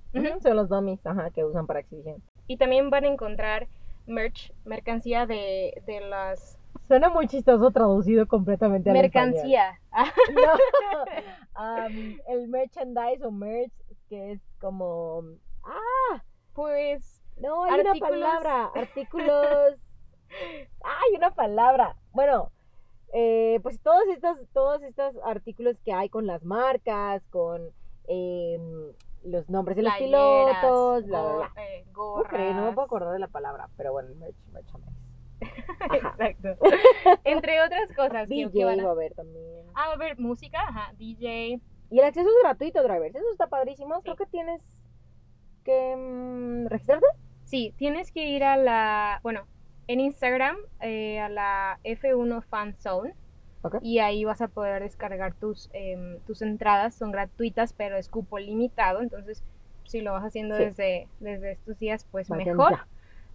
[0.43, 2.21] Son los dummies, ajá, que usan para exhibición.
[2.49, 3.69] Y también van a encontrar
[4.07, 6.59] merch, mercancía de, de las...
[6.87, 9.79] Suena muy chistoso traducido completamente al Mercancía.
[10.35, 11.05] No,
[11.55, 13.73] am, el merchandise o merch,
[14.09, 15.23] que es como...
[15.65, 16.23] Ah,
[16.55, 18.71] Pues no, hay una palabra.
[18.75, 19.77] Artículos...
[20.85, 21.97] Hay una palabra.
[22.13, 22.53] Bueno,
[23.13, 27.63] eh, pues todos estos, todos estos artículos que hay con las marcas, con
[28.07, 28.93] em,
[29.25, 31.53] los nombres de los playeras, pilotos, bla, bla,
[31.93, 32.45] go- bla.
[32.45, 32.55] eh.
[32.55, 32.79] No me puedo gorras.
[32.87, 35.00] acordar de la palabra, pero bueno, el merch, merchandise.
[35.95, 36.57] Exacto.
[37.25, 38.29] Entre otras cosas.
[38.29, 39.45] que- que DJ van a- va a haber también.
[39.75, 41.61] Ah, va a haber música, ajá, DJ.
[41.91, 43.15] Y el acceso es gratuito, drivers.
[43.15, 44.01] Eso está padrísimo.
[44.03, 44.63] Creo que tienes
[45.65, 47.07] que mm, registrarte.
[47.45, 49.47] Sí, tienes que ir a la, bueno,
[49.89, 53.15] en Instagram, eh, a la F1 Fan Zone.
[53.63, 53.77] Ok.
[53.83, 56.95] Y ahí vas a poder descargar tus, em, tus entradas.
[56.95, 59.01] Son gratuitas, pero es cupo limitado.
[59.03, 59.43] Entonces,
[59.85, 60.65] si lo vas haciendo Sí.
[60.65, 62.79] desde, desde estos días, pues Vayan mejor.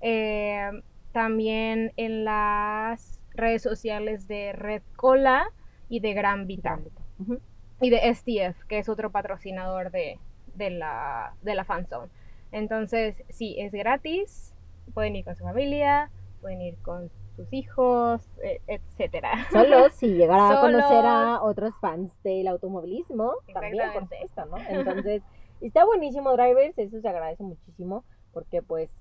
[0.01, 0.72] Eh,
[1.16, 5.45] también en las redes sociales de Red Cola
[5.88, 6.78] y de Gran Vita.
[7.20, 7.39] Ujú.
[7.80, 10.20] Y de STF, que es otro patrocinador de,
[10.55, 12.11] de la, de la fanzone.
[12.51, 14.53] Entonces, sí, es gratis.
[14.93, 16.11] Pueden ir con su familia,
[16.41, 19.32] pueden ir con sus hijos, eh, etcétera.
[19.53, 24.57] Solo si llegara a conocer a otros fans del automovilismo, también, por supuesto, ¿no?
[24.68, 25.24] Entonces,
[25.61, 26.78] está buenísimo, drivers.
[26.78, 28.03] Eso se agradece muchísimo
[28.34, 28.93] porque, pues,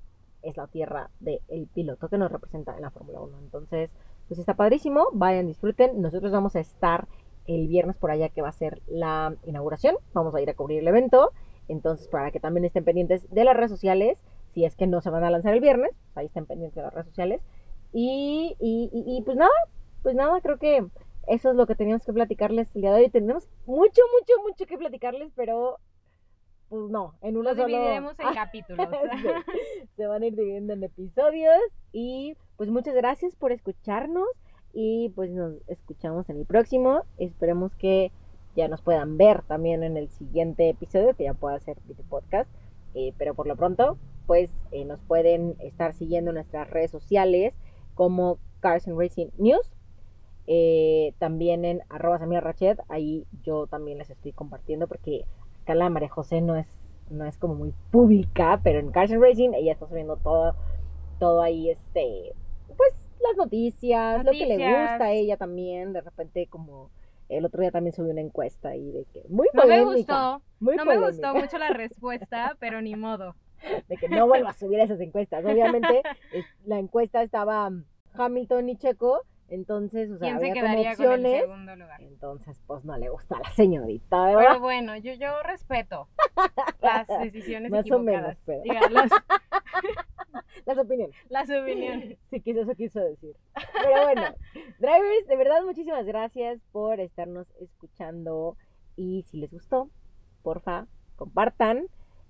[0.44, 3.38] es la tierra del piloto que nos representa en la Fórmula 1.
[3.38, 3.90] Entonces,
[4.28, 5.08] pues está padrísimo.
[5.12, 6.00] Vayan, disfruten.
[6.00, 7.08] Nosotros vamos a estar
[7.46, 9.96] el viernes por allá que va a ser la inauguración.
[10.12, 11.32] Vamos a ir a cubrir el evento.
[11.68, 14.22] Entonces, para que también estén pendientes de las redes sociales,
[14.52, 16.82] si es que no se van a lanzar el viernes, pues ahí estén pendientes de
[16.82, 17.40] las redes sociales.
[17.92, 19.52] Y, y, y, y, pues nada,
[20.02, 20.86] pues nada, creo que
[21.26, 23.10] eso es lo que teníamos que platicarles el día de hoy.
[23.10, 25.78] Tenemos mucho, mucho, mucho que platicarles, pero
[26.74, 27.68] pues no, en uno Lo solo.
[27.68, 28.88] dividiremos en capítulos.
[29.22, 31.60] Sí, se van a ir dividiendo en episodios.
[31.92, 34.28] Y pues muchas gracias por escucharnos.
[34.72, 37.04] Y pues nos escuchamos en el próximo.
[37.18, 38.10] Esperemos que
[38.56, 42.50] ya nos puedan ver también en el siguiente episodio, que ya pueda ser video podcast.
[42.94, 47.54] Eh, pero por lo pronto, pues eh, nos pueden estar siguiendo en nuestras redes sociales
[47.94, 49.72] como Cars and Racing News.
[50.46, 55.24] Eh, también en arroba Samira Rachet, ahí yo también les estoy compartiendo porque
[55.64, 56.66] acá la María José no es,
[57.10, 60.54] no es como muy pública, pero en Cars and Racing ella está subiendo todo,
[61.18, 62.32] todo ahí, este,
[62.76, 66.90] pues las noticias, lo que le gusta a ella también, de repente como
[67.28, 69.96] El otro día también subí una encuesta y de que muy No me polémica.
[69.96, 73.34] gustó, muy no me polémica, gustó mucho la respuesta, pero ni modo.
[73.88, 75.44] De que no vuelva a subir esas encuestas.
[75.44, 76.02] Obviamente,
[76.32, 77.84] es- la encuesta estaba mm,
[78.14, 81.40] Hamilton y Checo, entonces, o sea, ¿Quién se había como quedaría con el opciones.
[81.42, 82.02] segundo lugar?
[82.02, 84.40] Entonces, pues no le gusta a la señorita, ¿verdad?
[84.48, 86.08] Pero bueno, yo, yo respeto
[86.80, 88.38] las decisiones Más o menos, equivocadas.
[88.46, 89.10] pero- Diga, las,
[90.66, 91.16] Las opiniones.
[91.28, 92.18] las opiniones.
[92.30, 93.36] Sí, quizás eso quiso decir.
[93.82, 94.22] Pero bueno,
[94.78, 98.56] drivers, de verdad, muchísimas gracias por estarnos escuchando.
[98.96, 99.90] Y si les gustó,
[100.42, 100.86] porfa,
[101.16, 101.86] compartan.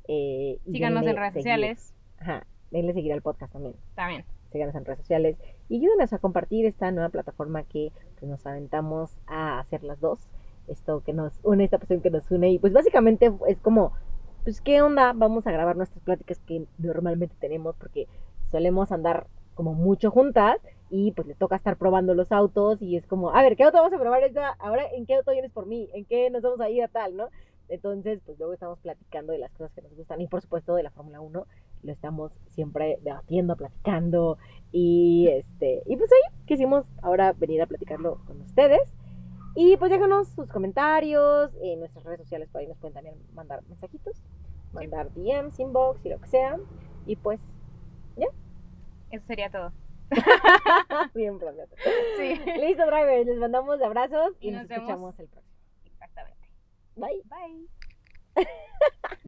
[0.09, 1.43] Eh, Síganos en redes seguir.
[1.45, 3.75] sociales Ajá, denle seguir al podcast también.
[3.95, 4.25] también.
[4.55, 5.37] Síganos en redes sociales.
[5.69, 7.91] Y ayúdenos a compartir esta nueva plataforma que
[8.21, 10.21] pues, nos aventamos a hacer las dos.
[10.69, 12.53] Esto que nos une, esta pasión que nos une.
[12.53, 13.95] Y pues básicamente es como,
[14.45, 15.13] pues, ¿qué onda?
[15.13, 18.07] Vamos a grabar nuestras pláticas que normalmente tenemos porque
[18.53, 19.27] solemos andar
[19.57, 23.43] como mucho juntas y pues le toca estar probando los autos y es como, a
[23.43, 24.51] ver, ¿qué auto vamos a probar esta?
[24.61, 25.91] Ahora, ¿en qué auto vienes por mí?
[25.95, 27.29] ¿En qué nos vamos a ir a tal, no?
[27.69, 30.85] Entonces, pues luego estamos platicando de las cosas que nos gustan y por supuesto de
[30.85, 31.45] la Fórmula 1
[31.85, 34.39] lo estamos siempre debatiendo, platicando
[34.72, 38.93] y este y pues ahí quisimos ahora venir a platicarlo con ustedes
[39.55, 43.62] y pues déjanos sus comentarios en nuestras redes sociales por ahí nos pueden también mandar
[43.68, 44.16] mensajitos,
[44.72, 46.59] mandar DMs, inbox y lo que sea
[47.07, 47.41] y pues
[49.11, 49.72] Eso sería todo.
[51.14, 51.70] bien planeado.
[52.18, 52.35] Sí.
[52.61, 54.82] Listo, drivers, les mandamos abrazos y, Y nos, nos vemos.
[54.82, 55.57] escuchamos el próximo.
[55.85, 56.49] Exactamente.
[56.97, 57.22] Bye.
[57.26, 58.45] Bye.